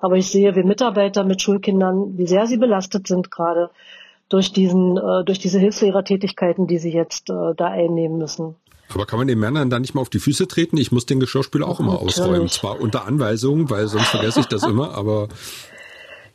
[0.00, 3.70] Aber ich sehe, wie Mitarbeiter mit Schulkindern, wie sehr sie belastet sind gerade
[4.28, 8.56] durch diesen, äh, durch diese Hilfslehrertätigkeiten, die sie jetzt äh, da einnehmen müssen.
[8.94, 10.76] Aber kann man den Männern da nicht mal auf die Füße treten?
[10.76, 12.18] Ich muss den Geschirrspüler auch immer Natürlich.
[12.20, 12.48] ausräumen.
[12.48, 15.28] Zwar unter Anweisung, weil sonst vergesse ich das immer, aber.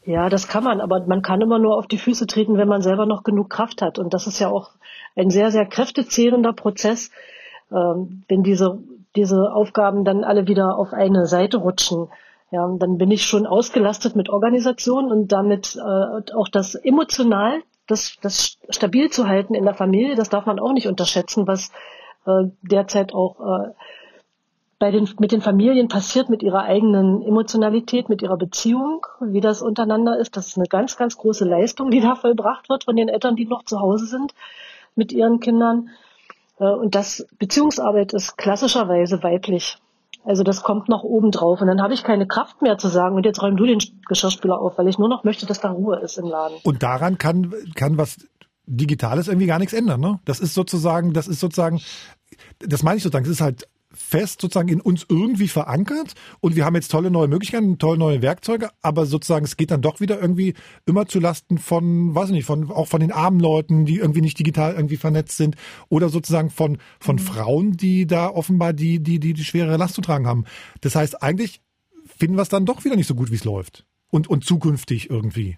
[0.05, 2.81] Ja, das kann man, aber man kann immer nur auf die Füße treten, wenn man
[2.81, 3.97] selber noch genug Kraft hat.
[3.97, 4.71] Und das ist ja auch
[5.15, 7.09] ein sehr, sehr kräftezehrender Prozess,
[7.71, 8.79] ähm, wenn diese,
[9.15, 12.09] diese Aufgaben dann alle wieder auf eine Seite rutschen.
[12.51, 18.17] Ja, dann bin ich schon ausgelastet mit Organisation und damit äh, auch das emotional, das,
[18.21, 21.71] das stabil zu halten in der Familie, das darf man auch nicht unterschätzen, was
[22.25, 23.71] äh, derzeit auch äh,
[24.79, 29.61] bei den, mit den Familien passiert, mit ihrer eigenen Emotionalität, mit ihrer Beziehung, wie das
[29.61, 30.35] untereinander ist.
[30.35, 33.45] Das ist eine ganz, ganz große Leistung, die da vollbracht wird von den Eltern, die
[33.45, 34.33] noch zu Hause sind
[34.95, 35.89] mit ihren Kindern.
[36.59, 39.77] Äh, und das Beziehungsarbeit ist klassischerweise weiblich.
[40.25, 41.59] Also das kommt noch oben drauf.
[41.61, 44.59] Und dann habe ich keine Kraft mehr zu sagen, und jetzt räum du den Geschirrspüler
[44.59, 46.57] auf, weil ich nur noch möchte, dass da Ruhe ist im Laden.
[46.63, 48.17] Und daran kann, kann was
[48.65, 50.19] Digitales irgendwie gar nichts ändern, ne?
[50.25, 51.81] Das ist sozusagen, das ist sozusagen,
[52.59, 56.65] das meine ich sozusagen, es ist halt fest sozusagen in uns irgendwie verankert und wir
[56.65, 60.19] haben jetzt tolle neue Möglichkeiten, tolle neue Werkzeuge, aber sozusagen es geht dann doch wieder
[60.19, 60.55] irgendwie
[60.85, 64.21] immer zu Lasten von, weiß ich nicht, von auch von den armen Leuten, die irgendwie
[64.21, 65.55] nicht digital irgendwie vernetzt sind
[65.89, 67.19] oder sozusagen von von mhm.
[67.19, 70.45] Frauen, die da offenbar die die die die schwere Last zu tragen haben.
[70.81, 71.61] Das heißt eigentlich
[72.17, 75.09] finden wir es dann doch wieder nicht so gut, wie es läuft und und zukünftig
[75.09, 75.57] irgendwie.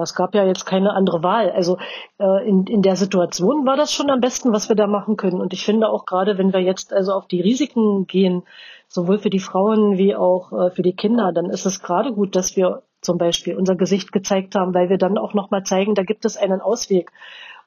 [0.00, 1.50] Es gab ja jetzt keine andere Wahl.
[1.50, 1.78] Also
[2.18, 5.40] äh, in, in der Situation war das schon am besten, was wir da machen können.
[5.40, 8.42] Und ich finde auch gerade, wenn wir jetzt also auf die Risiken gehen,
[8.88, 12.36] sowohl für die Frauen wie auch äh, für die Kinder, dann ist es gerade gut,
[12.36, 16.02] dass wir zum Beispiel unser Gesicht gezeigt haben, weil wir dann auch nochmal zeigen, da
[16.02, 17.12] gibt es einen Ausweg.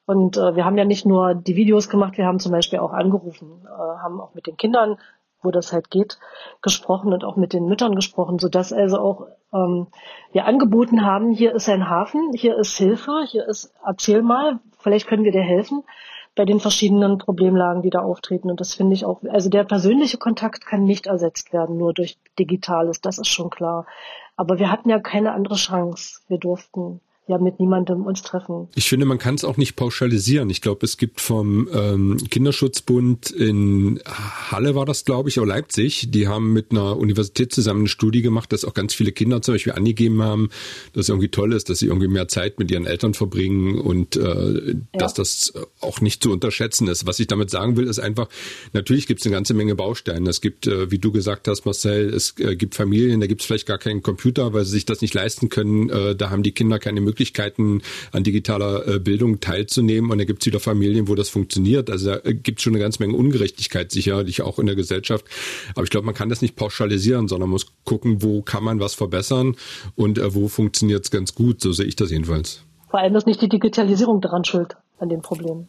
[0.06, 2.94] Und äh, wir haben ja nicht nur die Videos gemacht, wir haben zum Beispiel auch
[2.94, 4.98] angerufen, äh, haben auch mit den Kindern
[5.42, 6.20] wo das halt geht,
[6.62, 9.88] gesprochen und auch mit den Müttern gesprochen, so dass also auch ähm,
[10.32, 15.08] wir angeboten haben, hier ist ein Hafen, hier ist Hilfe, hier ist, erzähl mal, vielleicht
[15.08, 15.84] können wir dir helfen
[16.36, 18.50] bei den verschiedenen Problemlagen, die da auftreten.
[18.50, 22.18] Und das finde ich auch, also der persönliche Kontakt kann nicht ersetzt werden, nur durch
[22.38, 23.86] Digitales, das ist schon klar.
[24.38, 26.22] Aber wir hatten ja keine andere Chance.
[26.30, 28.68] Wir durften ja mit niemandem uns treffen.
[28.76, 30.50] Ich finde, man kann es auch nicht pauschalisieren.
[30.50, 34.00] Ich glaube, es gibt vom ähm, Kinderschutzbund in
[34.52, 38.22] Halle war das, glaube ich, oder Leipzig, die haben mit einer Universität zusammen eine Studie
[38.22, 40.50] gemacht, dass auch ganz viele Kinder zum Beispiel angegeben haben,
[40.94, 44.16] dass es irgendwie toll ist, dass sie irgendwie mehr Zeit mit ihren Eltern verbringen und
[44.16, 44.76] äh, ja.
[44.94, 47.06] dass das auch nicht zu unterschätzen ist.
[47.06, 48.28] Was ich damit sagen will, ist einfach,
[48.74, 50.30] natürlich gibt es eine ganze Menge Bausteine.
[50.30, 53.48] Es gibt, äh, wie du gesagt hast, Marcel, es äh, gibt Familien, da gibt es
[53.48, 55.90] vielleicht gar keinen Computer, weil sie sich das nicht leisten können.
[55.90, 57.82] Äh, da haben die Kinder keine Möglichkeit, Möglichkeiten,
[58.14, 60.10] an digitaler äh, Bildung teilzunehmen.
[60.10, 61.90] Und da gibt es wieder Familien, wo das funktioniert.
[61.90, 65.26] Also da gibt es schon eine ganze Menge Ungerechtigkeit sicherlich auch in der Gesellschaft.
[65.76, 68.94] Aber ich glaube, man kann das nicht pauschalisieren, sondern muss gucken, wo kann man was
[68.94, 69.56] verbessern
[69.96, 71.62] und äh, wo funktioniert es ganz gut.
[71.62, 72.64] So sehe ich das jedenfalls.
[72.90, 75.68] Vor allem ist nicht die Digitalisierung daran schuld, an den Problemen.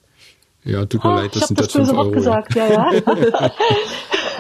[0.64, 2.11] Ja, tut mir oh, leid, das sind das jetzt 5 Euro.
[2.11, 2.55] Gesagt.
[2.55, 2.90] Ja, ja.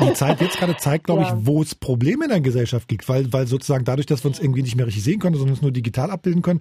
[0.02, 1.28] die Zeit jetzt gerade zeigt, glaube ja.
[1.28, 4.38] ich, wo es Probleme in der Gesellschaft gibt, weil, weil sozusagen dadurch, dass wir uns
[4.38, 6.60] irgendwie nicht mehr richtig sehen können, sondern es nur digital abbilden können,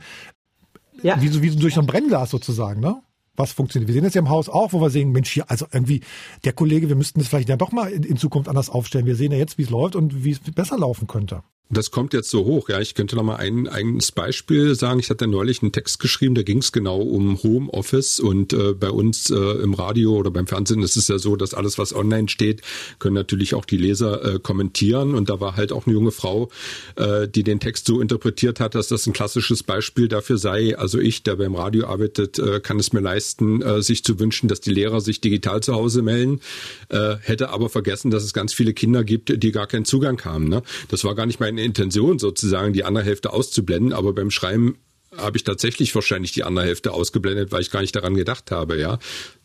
[1.04, 1.22] ja.
[1.22, 3.02] wie, so, wie so durch so ein Brennglas sozusagen, ne?
[3.40, 3.88] was funktioniert.
[3.88, 6.02] Wir sehen das ja im Haus auch, wo wir sehen, Mensch, hier, also irgendwie
[6.44, 9.06] der Kollege, wir müssten das vielleicht ja doch mal in, in Zukunft anders aufstellen.
[9.06, 11.42] Wir sehen ja jetzt, wie es läuft und wie es besser laufen könnte.
[11.72, 12.68] Das kommt jetzt so hoch.
[12.70, 15.00] Ja, ich könnte noch mal ein eigenes Beispiel sagen.
[15.00, 18.90] Ich hatte neulich einen Text geschrieben, da ging es genau um Homeoffice und äh, bei
[18.90, 22.28] uns äh, im Radio oder beim Fernsehen ist es ja so, dass alles, was online
[22.28, 22.64] steht,
[22.98, 25.14] können natürlich auch die Leser äh, kommentieren.
[25.14, 26.50] Und da war halt auch eine junge Frau,
[26.96, 30.76] äh, die den Text so interpretiert hat, dass das ein klassisches Beispiel dafür sei.
[30.76, 34.48] Also ich, der beim Radio arbeitet, äh, kann es mir leisten, äh, sich zu wünschen,
[34.48, 36.42] dass die Lehrer sich digital zu Hause melden,
[36.90, 40.50] äh, hätte aber vergessen, dass es ganz viele Kinder gibt, die gar keinen Zugang haben.
[40.50, 40.64] Ne?
[40.88, 44.78] Das war gar nicht mein meine Intention sozusagen, die andere Hälfte auszublenden, aber beim Schreiben
[45.16, 48.80] habe ich tatsächlich wahrscheinlich die andere Hälfte ausgeblendet, weil ich gar nicht daran gedacht habe,
[48.80, 49.00] ja.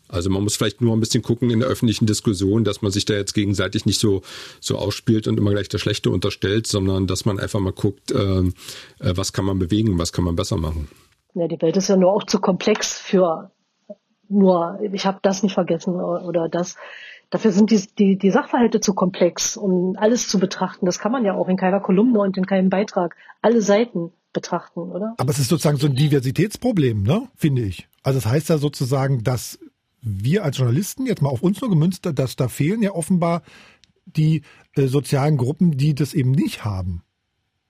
[0.07, 3.05] Also man muss vielleicht nur ein bisschen gucken in der öffentlichen Diskussion, dass man sich
[3.05, 4.21] da jetzt gegenseitig nicht so
[4.61, 8.15] so ausspielt und immer gleich das Schlechte unterstellt, sondern dass man einfach mal guckt, äh,
[8.15, 8.51] äh
[8.99, 10.87] was kann man bewegen, was kann man besser machen.
[11.33, 13.51] Ja, die Welt ist ja nur auch zu komplex für
[14.29, 16.75] nur, ich habe das nicht vergessen oder das
[17.35, 20.85] Dafür sind die, die, die Sachverhalte zu komplex, um alles zu betrachten.
[20.85, 23.17] Das kann man ja auch in keiner Kolumne und in keinem Beitrag.
[23.41, 25.15] Alle Seiten betrachten, oder?
[25.17, 27.27] Aber es ist sozusagen so ein Diversitätsproblem, ne?
[27.35, 27.89] Finde ich.
[28.03, 29.59] Also das heißt ja sozusagen, dass
[29.99, 33.41] wir als Journalisten, jetzt mal auf uns nur gemünzt, dass da fehlen ja offenbar
[34.05, 34.43] die
[34.77, 37.03] äh, sozialen Gruppen, die das eben nicht haben.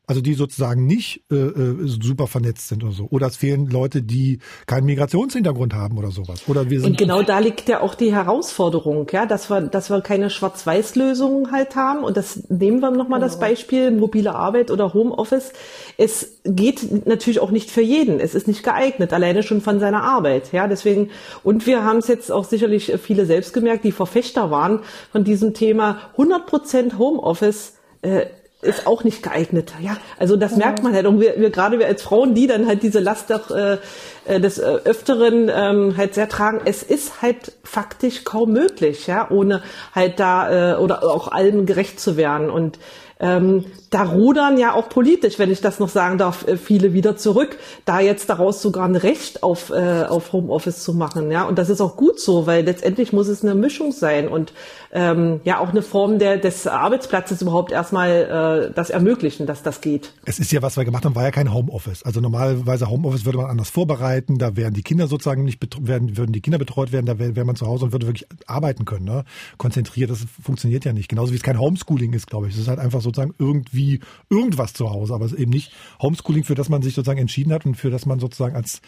[0.08, 3.08] Also die sozusagen nicht äh, äh, super vernetzt sind oder so.
[3.10, 6.44] Oder es fehlen Leute, die keinen Migrationshintergrund haben oder sowas.
[6.48, 9.90] Oder wir sind Und genau da liegt ja auch die Herausforderung, ja, dass wir, dass
[9.90, 12.04] wir keine Schwarz-Weiß-Lösungen halt haben.
[12.04, 15.54] Und das nehmen wir nochmal das Beispiel mobile Arbeit oder Homeoffice.
[15.98, 18.20] Es geht natürlich auch nicht für jeden.
[18.20, 20.52] Es ist nicht geeignet, alleine schon von seiner Arbeit.
[20.52, 21.10] Ja, deswegen,
[21.44, 24.82] und wir haben es jetzt auch sicherlich viele selbst gemerkt, die Verfechter waren
[25.12, 27.74] von diesem Thema 100 Prozent Homeoffice.
[28.02, 28.28] Äh,
[28.62, 29.74] ist auch nicht geeignet.
[29.82, 31.06] Ja, also das merkt man halt.
[31.06, 33.78] Und wir, wir gerade wir als Frauen, die dann halt diese Last doch, äh,
[34.26, 39.30] äh, des äh, Öfteren ähm, halt sehr tragen, es ist halt faktisch kaum möglich, ja,
[39.30, 39.62] ohne
[39.94, 42.50] halt da äh, oder auch allem gerecht zu werden.
[42.50, 42.80] Und
[43.20, 47.16] ähm, da rudern ja auch politisch, wenn ich das noch sagen darf, äh, viele wieder
[47.16, 51.32] zurück, da jetzt daraus sogar ein Recht auf, äh, auf Homeoffice zu machen.
[51.32, 54.52] Ja, und das ist auch gut so, weil letztendlich muss es eine Mischung sein und
[54.92, 59.80] ähm, ja auch eine Form der, des Arbeitsplatzes überhaupt erstmal äh, das ermöglichen, dass das
[59.80, 60.12] geht.
[60.26, 62.04] Es ist ja, was wir gemacht haben, war ja kein Homeoffice.
[62.04, 66.34] Also normalerweise Homeoffice würde man anders vorbereiten, da wären die Kinder sozusagen nicht werden, würden
[66.34, 69.06] die Kinder betreut werden, da wäre wär man zu Hause und würde wirklich arbeiten können,
[69.06, 69.24] ne?
[69.58, 70.10] konzentriert.
[70.10, 71.08] Das funktioniert ja nicht.
[71.08, 72.56] Genauso wie es kein Homeschooling ist, glaube ich.
[72.56, 76.44] Es ist halt einfach sozusagen irgendwie irgendwas zu Hause, aber es ist eben nicht Homeschooling,
[76.44, 78.82] für das man sich sozusagen entschieden hat und für das man sozusagen als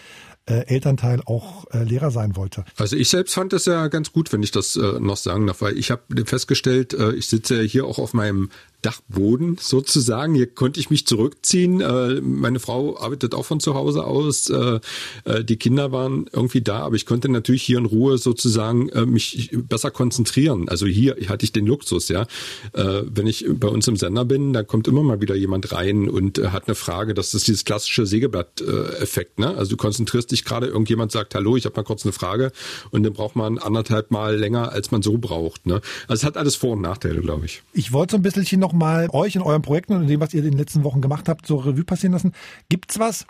[0.45, 2.65] äh, Elternteil auch äh, Lehrer sein wollte.
[2.77, 5.61] Also ich selbst fand das ja ganz gut, wenn ich das äh, noch sagen darf,
[5.61, 8.49] weil ich habe festgestellt, äh, ich sitze ja hier auch auf meinem
[8.81, 10.35] Dachboden sozusagen.
[10.35, 11.81] Hier konnte ich mich zurückziehen.
[11.81, 14.49] Äh, meine Frau arbeitet auch von zu Hause aus.
[14.49, 14.79] Äh,
[15.25, 19.49] äh, die Kinder waren irgendwie da, aber ich konnte natürlich hier in Ruhe sozusagen mich
[19.53, 20.69] besser konzentrieren.
[20.69, 22.27] Also hier hatte ich den Luxus, ja.
[22.73, 26.39] Wenn ich bei uns im Sender bin, da kommt immer mal wieder jemand rein und
[26.51, 27.13] hat eine Frage.
[27.13, 29.39] Das ist dieses klassische Sägeblatt-Effekt.
[29.39, 29.55] Ne?
[29.55, 32.51] Also du konzentrierst dich gerade, irgendjemand sagt Hallo, ich habe mal kurz eine Frage
[32.91, 35.65] und dann braucht man anderthalb Mal länger, als man so braucht.
[35.65, 35.81] Ne?
[36.07, 37.63] Also es hat alles Vor- und Nachteile, glaube ich.
[37.73, 40.33] Ich wollte so ein bisschen noch mal euch in euren Projekten und in dem, was
[40.33, 42.33] ihr in den letzten Wochen gemacht habt, so Revue passieren lassen.
[42.69, 43.25] Gibt's was,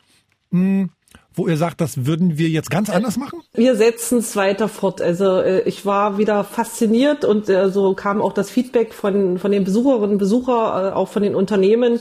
[0.52, 0.89] hm,
[1.34, 3.41] wo ihr sagt, das würden wir jetzt ganz anders machen?
[3.54, 5.02] Wir setzen es weiter fort.
[5.02, 9.52] Also äh, ich war wieder fasziniert und äh, so kam auch das Feedback von, von
[9.52, 12.00] den Besucherinnen und Besuchern, äh, auch von den Unternehmen,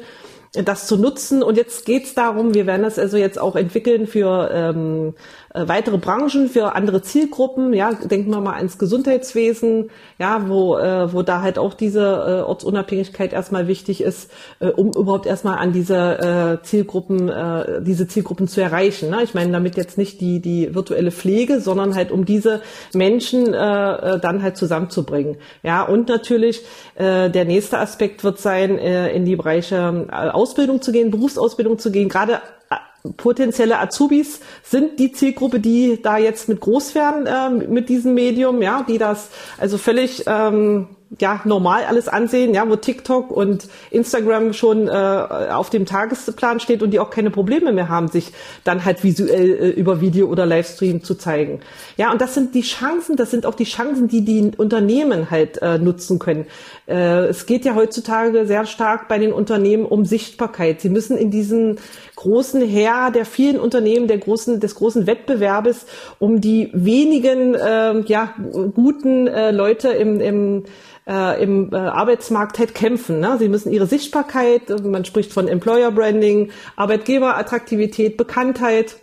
[0.52, 1.42] das zu nutzen.
[1.42, 5.14] Und jetzt geht's darum, wir werden das also jetzt auch entwickeln für ähm,
[5.45, 7.72] äh, weitere Branchen, für andere Zielgruppen.
[7.72, 12.42] Ja, denken wir mal ans Gesundheitswesen, ja, wo, äh, wo da halt auch diese äh,
[12.42, 14.30] Ortsunabhängigkeit erstmal wichtig ist,
[14.60, 19.10] äh, um überhaupt erstmal an diese äh, Zielgruppen, äh, diese Zielgruppen zu erreichen.
[19.10, 19.22] Ne?
[19.22, 23.58] Ich meine damit jetzt nicht die, die virtuelle Pflege, sondern halt um diese Menschen äh,
[24.14, 25.36] äh dann halt zusammenzubringen.
[25.62, 26.62] Ja, und natürlich
[26.94, 31.78] äh, der nächste Aspekt wird sein, äh, in die Bereiche äh, Ausbildung zu gehen, Berufsausbildung
[31.78, 32.40] zu gehen, gerade
[33.16, 38.62] potenzielle Azubis sind die Zielgruppe, die da jetzt mit groß werden äh, mit diesem Medium,
[38.62, 39.28] ja, die das
[39.58, 40.88] also völlig ähm,
[41.20, 46.82] ja normal alles ansehen, ja, wo TikTok und Instagram schon äh, auf dem Tagesplan steht
[46.82, 48.32] und die auch keine Probleme mehr haben, sich
[48.64, 51.60] dann halt visuell äh, über Video oder Livestream zu zeigen.
[51.96, 55.62] Ja, und das sind die Chancen, das sind auch die Chancen, die die Unternehmen halt
[55.62, 56.46] äh, nutzen können.
[56.88, 60.80] Äh, es geht ja heutzutage sehr stark bei den Unternehmen um Sichtbarkeit.
[60.80, 61.78] Sie müssen in diesen
[62.16, 65.86] großen Heer der vielen Unternehmen, der großen, des großen Wettbewerbes
[66.18, 68.34] um die wenigen äh, ja,
[68.74, 70.64] guten äh, Leute im, im
[71.08, 73.20] äh, im äh, Arbeitsmarkt halt kämpfen.
[73.20, 73.36] Ne?
[73.38, 78.96] Sie müssen ihre Sichtbarkeit, man spricht von Employer Branding, Arbeitgeberattraktivität, Bekanntheit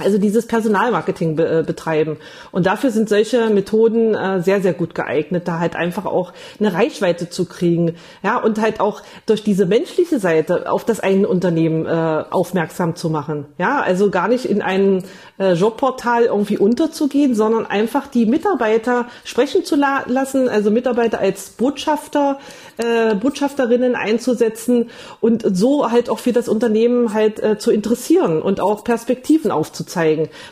[0.00, 2.16] also dieses Personalmarketing be äh, betreiben.
[2.52, 6.72] Und dafür sind solche Methoden äh, sehr, sehr gut geeignet, da halt einfach auch eine
[6.72, 7.96] Reichweite zu kriegen.
[8.22, 13.10] Ja, und halt auch durch diese menschliche Seite auf das eigene Unternehmen äh, aufmerksam zu
[13.10, 13.46] machen.
[13.58, 15.02] Ja, also gar nicht in einem
[15.38, 21.50] äh, Jobportal irgendwie unterzugehen, sondern einfach die Mitarbeiter sprechen zu la lassen, also Mitarbeiter als
[21.50, 22.38] Botschafter,
[22.76, 24.90] äh, Botschafterinnen einzusetzen
[25.20, 29.89] und so halt auch für das Unternehmen halt äh, zu interessieren und auch Perspektiven aufzuzeigen.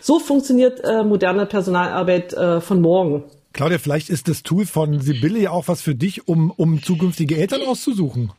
[0.00, 3.24] So funktioniert äh, moderne Personalarbeit äh, von morgen.
[3.52, 7.36] Claudia, vielleicht ist das Tool von Sibylle ja auch was für dich, um, um zukünftige
[7.36, 8.32] Eltern auszusuchen.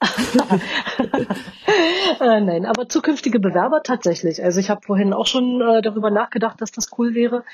[2.20, 4.42] äh, nein, aber zukünftige Bewerber tatsächlich.
[4.42, 7.44] Also ich habe vorhin auch schon äh, darüber nachgedacht, dass das cool wäre,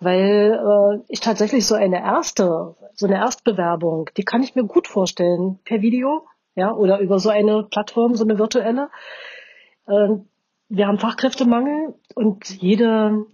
[0.00, 4.88] weil äh, ich tatsächlich so eine erste, so eine Erstbewerbung, die kann ich mir gut
[4.88, 6.26] vorstellen per Video,
[6.56, 8.88] ja, oder über so eine Plattform, so eine virtuelle.
[9.86, 10.16] Äh,
[10.68, 13.26] wir haben Fachkräftemangel und jede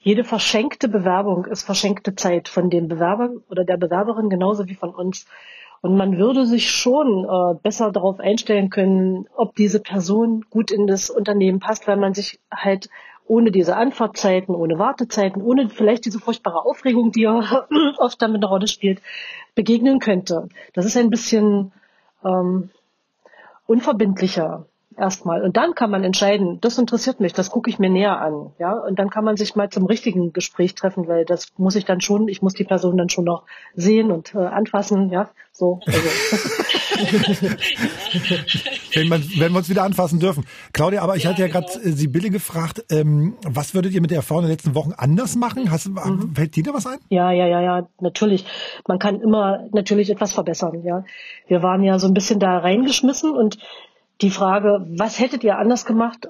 [0.00, 4.94] jede verschenkte Bewerbung ist verschenkte Zeit von dem Bewerber oder der Bewerberin genauso wie von
[4.94, 5.26] uns.
[5.80, 10.86] Und man würde sich schon äh, besser darauf einstellen können, ob diese Person gut in
[10.86, 12.88] das Unternehmen passt, weil man sich halt
[13.26, 17.66] ohne diese Anfahrtzeiten, ohne Wartezeiten, ohne vielleicht diese furchtbare Aufregung, die ja
[17.98, 19.02] oft damit eine Rolle spielt,
[19.54, 20.48] begegnen könnte.
[20.72, 21.72] Das ist ein bisschen
[22.24, 22.70] ähm,
[23.66, 24.66] unverbindlicher
[24.98, 25.42] erstmal.
[25.42, 28.52] Und dann kann man entscheiden, das interessiert mich, das gucke ich mir näher an.
[28.58, 31.84] Ja, und dann kann man sich mal zum richtigen Gespräch treffen, weil das muss ich
[31.84, 33.44] dann schon, ich muss die Person dann schon noch
[33.74, 35.10] sehen und äh, anfassen.
[35.10, 35.80] Ja, so.
[35.86, 35.98] Also.
[38.94, 40.44] wenn, man, wenn wir uns wieder anfassen dürfen.
[40.72, 41.84] Claudia, aber ich ja, hatte ja gerade genau.
[41.84, 45.70] Äh, Sibylle gefragt, ähm, was würdet ihr mit der Erfahrung der letzten Wochen anders machen?
[45.70, 46.34] Hast, mhm.
[46.34, 46.98] Fällt dir da was ein?
[47.08, 48.44] Ja, ja, ja, ja, natürlich.
[48.86, 50.82] Man kann immer natürlich etwas verbessern.
[50.84, 51.04] Ja,
[51.46, 53.58] wir waren ja so ein bisschen da reingeschmissen und
[54.20, 56.28] die Frage, was hättet ihr anders gemacht,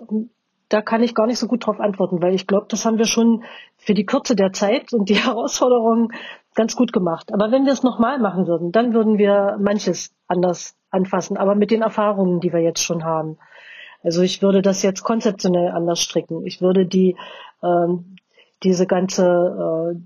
[0.69, 3.07] da kann ich gar nicht so gut drauf antworten, weil ich glaube, das haben wir
[3.07, 3.45] schon
[3.77, 6.13] für die Kürze der Zeit und die Herausforderungen
[6.55, 7.33] ganz gut gemacht.
[7.33, 11.71] Aber wenn wir es nochmal machen würden, dann würden wir manches anders anfassen, aber mit
[11.71, 13.39] den Erfahrungen, die wir jetzt schon haben.
[14.03, 16.47] Also ich würde das jetzt konzeptionell anders stricken.
[16.47, 17.17] Ich würde die
[17.63, 18.17] ähm,
[18.63, 20.01] diese ganze äh,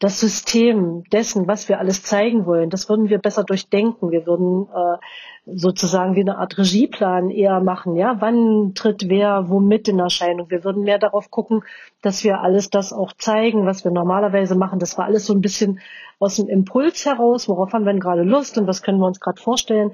[0.00, 4.10] das System dessen, was wir alles zeigen wollen, das würden wir besser durchdenken.
[4.10, 4.96] Wir würden äh,
[5.44, 7.96] sozusagen wie eine Art Regieplan eher machen.
[7.96, 10.50] Ja, wann tritt wer womit in Erscheinung?
[10.50, 11.62] Wir würden mehr darauf gucken,
[12.00, 14.78] dass wir alles das auch zeigen, was wir normalerweise machen.
[14.78, 15.80] Das war alles so ein bisschen
[16.18, 17.46] aus dem Impuls heraus.
[17.46, 19.92] Worauf haben wir denn gerade Lust und was können wir uns gerade vorstellen?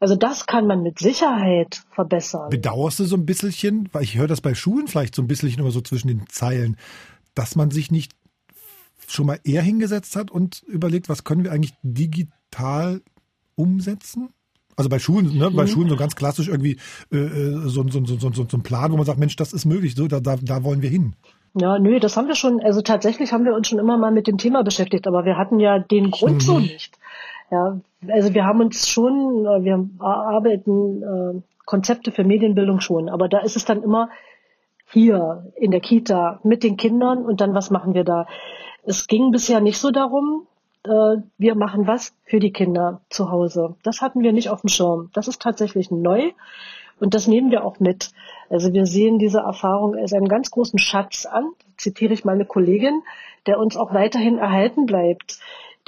[0.00, 2.48] Also das kann man mit Sicherheit verbessern.
[2.48, 5.50] Bedauerst du so ein bisschen, weil ich höre das bei Schulen vielleicht so ein bisschen
[5.58, 6.78] immer so zwischen den Zeilen,
[7.34, 8.12] dass man sich nicht
[9.12, 13.02] schon mal eher hingesetzt hat und überlegt, was können wir eigentlich digital
[13.54, 14.30] umsetzen?
[14.76, 15.68] Also bei Schulen, ne, bei mhm.
[15.68, 16.78] Schulen so ganz klassisch irgendwie
[17.12, 19.94] äh, äh so, so, so, so, ein Plan, wo man sagt, Mensch, das ist möglich,
[19.94, 21.14] so da, da, da wollen wir hin.
[21.54, 24.26] Ja, nö, das haben wir schon, also tatsächlich haben wir uns schon immer mal mit
[24.26, 26.40] dem Thema beschäftigt, aber wir hatten ja den Grund mhm.
[26.40, 26.98] so nicht.
[27.50, 33.28] Ja, also wir haben uns schon, äh, wir arbeiten äh, Konzepte für Medienbildung schon, aber
[33.28, 34.08] da ist es dann immer
[34.90, 38.26] hier in der Kita mit den Kindern und dann was machen wir da?
[38.84, 40.46] Es ging bisher nicht so darum,
[40.84, 43.76] äh, wir machen was für die Kinder zu Hause.
[43.84, 45.10] Das hatten wir nicht auf dem Schirm.
[45.14, 46.32] Das ist tatsächlich neu
[46.98, 48.10] und das nehmen wir auch mit.
[48.50, 53.02] Also wir sehen diese Erfahrung als einen ganz großen Schatz an, zitiere ich meine Kollegin,
[53.46, 55.38] der uns auch weiterhin erhalten bleibt,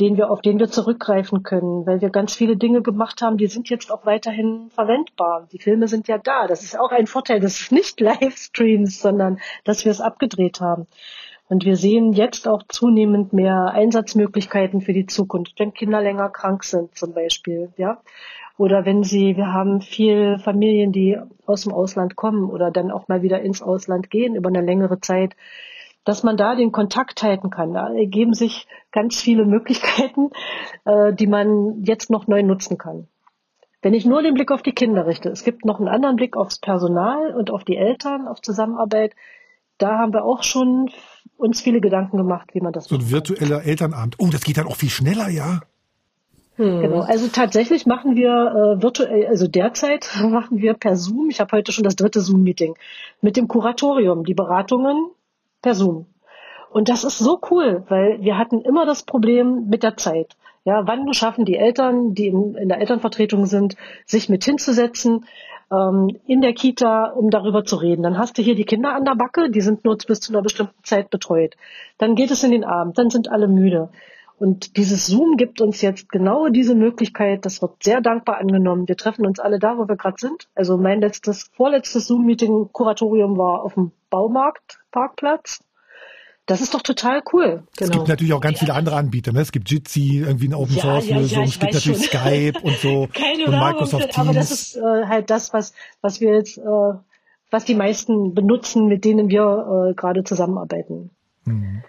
[0.01, 3.47] den wir, auf den wir zurückgreifen können, weil wir ganz viele Dinge gemacht haben, die
[3.47, 5.47] sind jetzt auch weiterhin verwendbar.
[5.53, 6.49] Die Filme sind ja da.
[6.49, 10.86] Das ist auch ein Vorteil des nicht Livestreams, sondern dass wir es abgedreht haben.
[11.49, 16.64] Und wir sehen jetzt auch zunehmend mehr Einsatzmöglichkeiten für die Zukunft, wenn Kinder länger krank
[16.64, 18.01] sind zum Beispiel, ja.
[18.57, 23.09] Oder wenn sie, wir haben viel Familien, die aus dem Ausland kommen oder dann auch
[23.09, 25.34] mal wieder ins Ausland gehen über eine längere Zeit,
[26.05, 27.74] dass man da den Kontakt halten kann.
[27.74, 30.30] Da ergeben sich ganz viele Möglichkeiten,
[30.84, 33.09] äh, die man jetzt noch neu nutzen kann.
[33.82, 36.36] Wenn ich nur den Blick auf die Kinder richte, es gibt noch einen anderen Blick
[36.36, 39.14] aufs Personal und auf die Eltern, auf Zusammenarbeit.
[39.79, 40.91] Da haben wir auch schon
[41.37, 44.16] uns viele Gedanken gemacht, wie man das So ein virtueller Elternabend.
[44.18, 45.61] Oh, das geht dann auch viel schneller, ja?
[46.57, 46.83] Hm.
[46.83, 48.31] Genau, also tatsächlich machen wir
[48.79, 52.77] äh, virtuell, also derzeit machen wir per Zoom, ich habe heute schon das dritte Zoom-Meeting,
[53.20, 55.11] mit dem Kuratorium, die Beratungen
[55.62, 56.07] per Zoom.
[56.70, 60.37] Und das ist so cool, weil wir hatten immer das Problem mit der Zeit.
[60.64, 65.27] Ja, wann schaffen die Eltern, die in, in der Elternvertretung sind, sich mit hinzusetzen,
[65.71, 68.03] ähm, in der Kita, um darüber zu reden.
[68.03, 70.43] Dann hast du hier die Kinder an der Backe, die sind nur bis zu einer
[70.43, 71.55] bestimmten Zeit betreut.
[71.99, 73.91] Dann geht es in den Abend, dann sind alle müde.
[74.39, 77.47] Und dieses Zoom gibt uns jetzt genau diese Möglichkeit.
[77.47, 78.89] Das wird sehr dankbar angenommen.
[78.89, 80.49] Wir treffen uns alle da, wo wir gerade sind.
[80.55, 85.61] Also mein letztes, vorletztes Zoom-Meeting, Kuratorium war auf dem Baumarktparkplatz.
[86.47, 87.62] Das ist doch total cool.
[87.76, 87.90] Genau.
[87.90, 89.32] Es gibt natürlich auch ganz viele andere Anbieter.
[89.32, 89.40] Ne?
[89.40, 91.38] Es gibt Jitsi, irgendwie eine Open Source ja, Lösung.
[91.38, 92.20] Ja, es gibt natürlich schon.
[92.20, 94.18] Skype und so Keine und Microsoft Teams.
[94.18, 95.72] Aber das ist äh, halt das, was
[96.03, 96.92] was wir jetzt, äh,
[97.51, 101.11] was die meisten benutzen, mit denen wir äh, gerade zusammenarbeiten.
[101.45, 101.82] Mhm.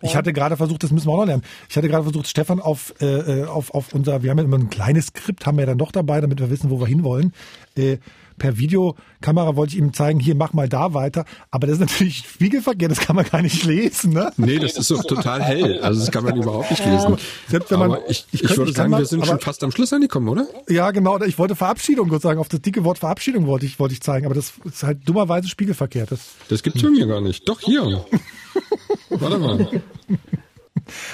[0.00, 1.42] Ich hatte gerade versucht, das müssen wir auch noch lernen.
[1.68, 3.06] Ich hatte gerade versucht, Stefan auf, äh,
[3.40, 5.78] äh, auf, auf unser, wir haben ja immer ein kleines Skript, haben wir ja dann
[5.78, 7.32] doch dabei, damit wir wissen, wo wir hinwollen.
[7.76, 7.98] Äh,
[8.38, 11.24] per Videokamera wollte ich ihm zeigen, hier mach mal da weiter.
[11.50, 14.12] Aber das ist natürlich Spiegelverkehr, das kann man gar nicht lesen.
[14.12, 14.32] Ne?
[14.36, 15.80] Nee, das ist doch total hell.
[15.80, 17.16] Also das kann man überhaupt nicht lesen.
[17.48, 19.92] Selbst wenn man, aber ich, ich, ich würde sagen, wir sind schon fast am Schluss
[19.92, 20.46] angekommen, oder?
[20.68, 21.20] Ja, genau.
[21.22, 24.26] Ich wollte Verabschiedung sozusagen, auf das dicke Wort Verabschiedung wollte ich, wollte ich zeigen.
[24.26, 26.06] Aber das ist halt dummerweise Spiegelverkehr.
[26.06, 27.48] Das, das gibt's bei mir gar nicht.
[27.48, 28.04] Doch, hier.
[29.10, 29.68] Warte mal.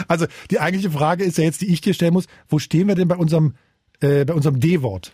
[0.09, 2.95] Also die eigentliche Frage ist ja jetzt, die ich dir stellen muss, wo stehen wir
[2.95, 3.55] denn bei unserem
[4.01, 5.13] äh, bei unserem D-Wort?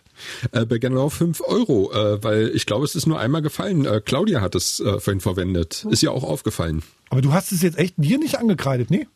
[0.51, 3.85] Äh, bei genau fünf Euro, äh, weil ich glaube, es ist nur einmal gefallen.
[3.85, 5.85] Äh, Claudia hat es äh, vorhin verwendet.
[5.89, 6.83] Ist ja auch aufgefallen.
[7.09, 9.07] Aber du hast es jetzt echt dir nicht angekreidet, nee?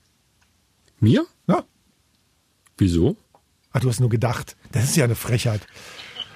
[0.99, 1.25] Mir?
[1.47, 1.63] Ja.
[2.77, 3.15] Wieso?
[3.71, 4.55] Ach, du hast nur gedacht.
[4.71, 5.61] Das ist ja eine Frechheit.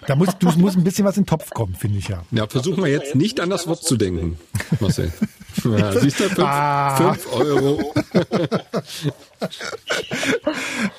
[0.07, 2.23] Da muss, du muss ein bisschen was in den Topf kommen, finde ich ja.
[2.31, 4.39] Ja, versuchen wir jetzt nicht an das Wort zu denken,
[4.79, 5.11] Marcel.
[5.63, 6.95] Ja, siehst du, fünf, Ah.
[7.13, 7.93] fünf Euro.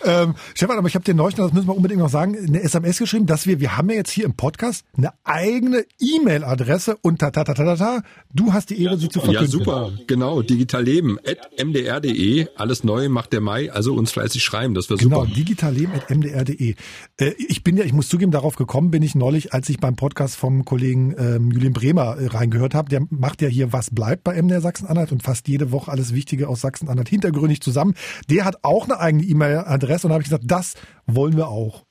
[0.05, 2.99] Ähm, Stefan, aber ich habe dir neulich, das müssen wir unbedingt noch sagen, eine SMS
[2.99, 7.31] geschrieben, dass wir, wir haben ja jetzt hier im Podcast eine eigene E-Mail-Adresse und ta,
[7.31, 9.45] ta, ta, ta, ta, ta, du hast die Ehre, sie zu verkünden.
[9.45, 10.43] Ja, super, genau.
[10.43, 14.99] Digital Leben, at mdr.de, alles neu macht der Mai, also uns fleißig schreiben, das wäre
[14.99, 15.35] Genau, super.
[15.35, 16.75] digitalleben.mdr.de.
[17.19, 19.97] Äh, ich bin ja, ich muss zugeben, darauf gekommen bin ich neulich, als ich beim
[19.97, 22.89] Podcast vom Kollegen ähm, Julian Bremer äh, reingehört habe.
[22.89, 26.49] Der macht ja hier Was bleibt bei MDR Sachsen-Anhalt und fasst jede Woche alles Wichtige
[26.49, 27.95] aus Sachsen-Anhalt hintergründig zusammen.
[28.29, 30.75] Der hat auch eine eigene E-Mail-Adresse und da habe ich gesagt, das
[31.07, 31.85] wollen wir auch.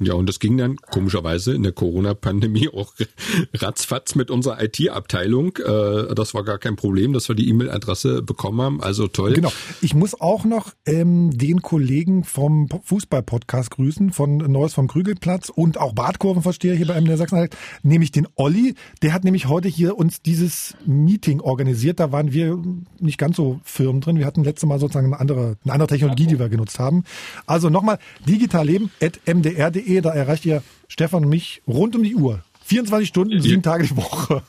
[0.00, 2.94] Ja, und das ging dann komischerweise in der Corona-Pandemie auch
[3.54, 5.56] ratzfatz mit unserer IT-Abteilung.
[5.56, 8.80] Äh, das war gar kein Problem, dass wir die E-Mail-Adresse bekommen haben.
[8.82, 9.32] Also toll.
[9.34, 9.52] Genau.
[9.80, 15.48] Ich muss auch noch ähm, den Kollegen vom Po- Fußball-Podcast grüßen, von Neues vom Krügelplatz
[15.48, 18.74] und auch Bartkurvenversteher hier bei MDR Sachsen-Anhalt, nämlich den Olli.
[19.02, 21.98] Der hat nämlich heute hier uns dieses Meeting organisiert.
[22.00, 22.58] Da waren wir
[23.00, 24.18] nicht ganz so firm drin.
[24.18, 27.04] Wir hatten letztes Mal sozusagen eine andere, eine andere Technologie, die wir genutzt haben.
[27.46, 32.42] Also nochmal, digitalleben.mdr.de, da erreicht ihr Stefan und mich rund um die Uhr.
[32.64, 34.42] 24 Stunden, sieben Tage die Woche.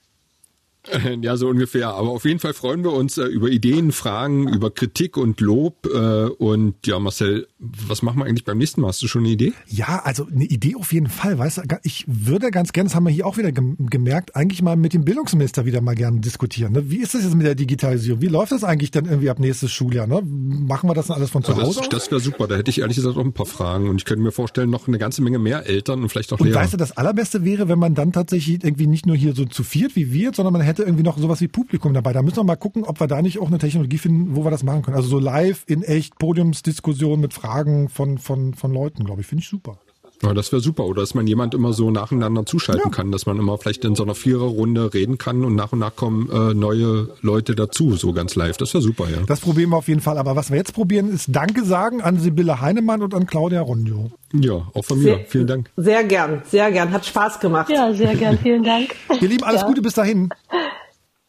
[1.21, 1.89] Ja, so ungefähr.
[1.89, 5.85] Aber auf jeden Fall freuen wir uns äh, über Ideen, Fragen, über Kritik und Lob.
[5.85, 5.97] Äh,
[6.29, 8.87] und ja, Marcel, was machen wir eigentlich beim nächsten Mal?
[8.87, 9.53] Hast du schon eine Idee?
[9.67, 11.37] Ja, also eine Idee auf jeden Fall.
[11.37, 14.61] Weißt du, ich würde ganz gerne, das haben wir hier auch wieder gem- gemerkt, eigentlich
[14.61, 16.73] mal mit dem Bildungsminister wieder mal gerne diskutieren.
[16.73, 16.89] Ne?
[16.89, 18.21] Wie ist das jetzt mit der Digitalisierung?
[18.21, 20.07] Wie läuft das eigentlich dann irgendwie ab nächstes Schuljahr?
[20.07, 20.21] Ne?
[20.23, 21.79] Machen wir das dann alles von zu Also Hause?
[21.79, 21.89] das aus?
[21.89, 22.47] das wäre super.
[22.47, 23.89] Da hätte ich ehrlich gesagt auch ein paar Fragen.
[23.89, 26.47] Und ich könnte mir vorstellen, noch eine ganze Menge mehr Eltern und vielleicht auch Und
[26.47, 26.61] Lehrer.
[26.61, 29.63] weißt du, das Allerbeste wäre, wenn man dann tatsächlich irgendwie nicht nur hier so zu
[29.63, 32.13] viert wie wir, sondern man hätte irgendwie noch sowas wie Publikum dabei.
[32.13, 34.51] Da müssen wir mal gucken, ob wir da nicht auch eine Technologie finden, wo wir
[34.51, 34.95] das machen können.
[34.95, 39.27] Also so live in echt Podiumsdiskussion mit Fragen von, von, von Leuten, glaube ich.
[39.27, 39.79] Finde ich super.
[40.21, 40.85] Ja, das wäre super.
[40.85, 42.89] Oder dass man jemand immer so nacheinander zuschalten Ja.
[42.95, 45.95] kann, dass man immer vielleicht in so einer Viererrunde reden kann und nach und nach
[45.95, 48.57] kommen äh, neue Leute dazu, so ganz live.
[48.57, 49.19] Das wäre super, ja.
[49.27, 50.17] Das probieren wir auf jeden Fall.
[50.17, 54.11] Aber was wir jetzt probieren, ist Danke sagen an Sibylle Heinemann und an Claudia Rondio.
[54.33, 55.21] Ja, auch von mir.
[55.29, 55.69] Vielen Dank.
[55.77, 56.91] Sehr gern, sehr gern.
[56.91, 57.69] Hat Spaß gemacht.
[57.69, 58.37] Ja, sehr gern.
[58.37, 58.93] Vielen Dank.
[59.21, 59.67] Ihr Lieben, alles Ja.
[59.67, 60.29] Gute bis dahin.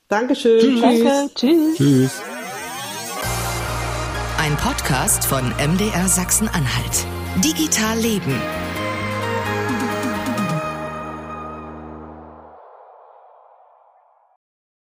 [0.09, 0.81] Dankeschön.
[0.81, 1.31] Danke.
[1.37, 1.77] Tschüss.
[1.77, 2.11] Tschüss.
[4.39, 7.07] Ein Podcast von MDR Sachsen-Anhalt.
[7.45, 8.35] Digital Leben.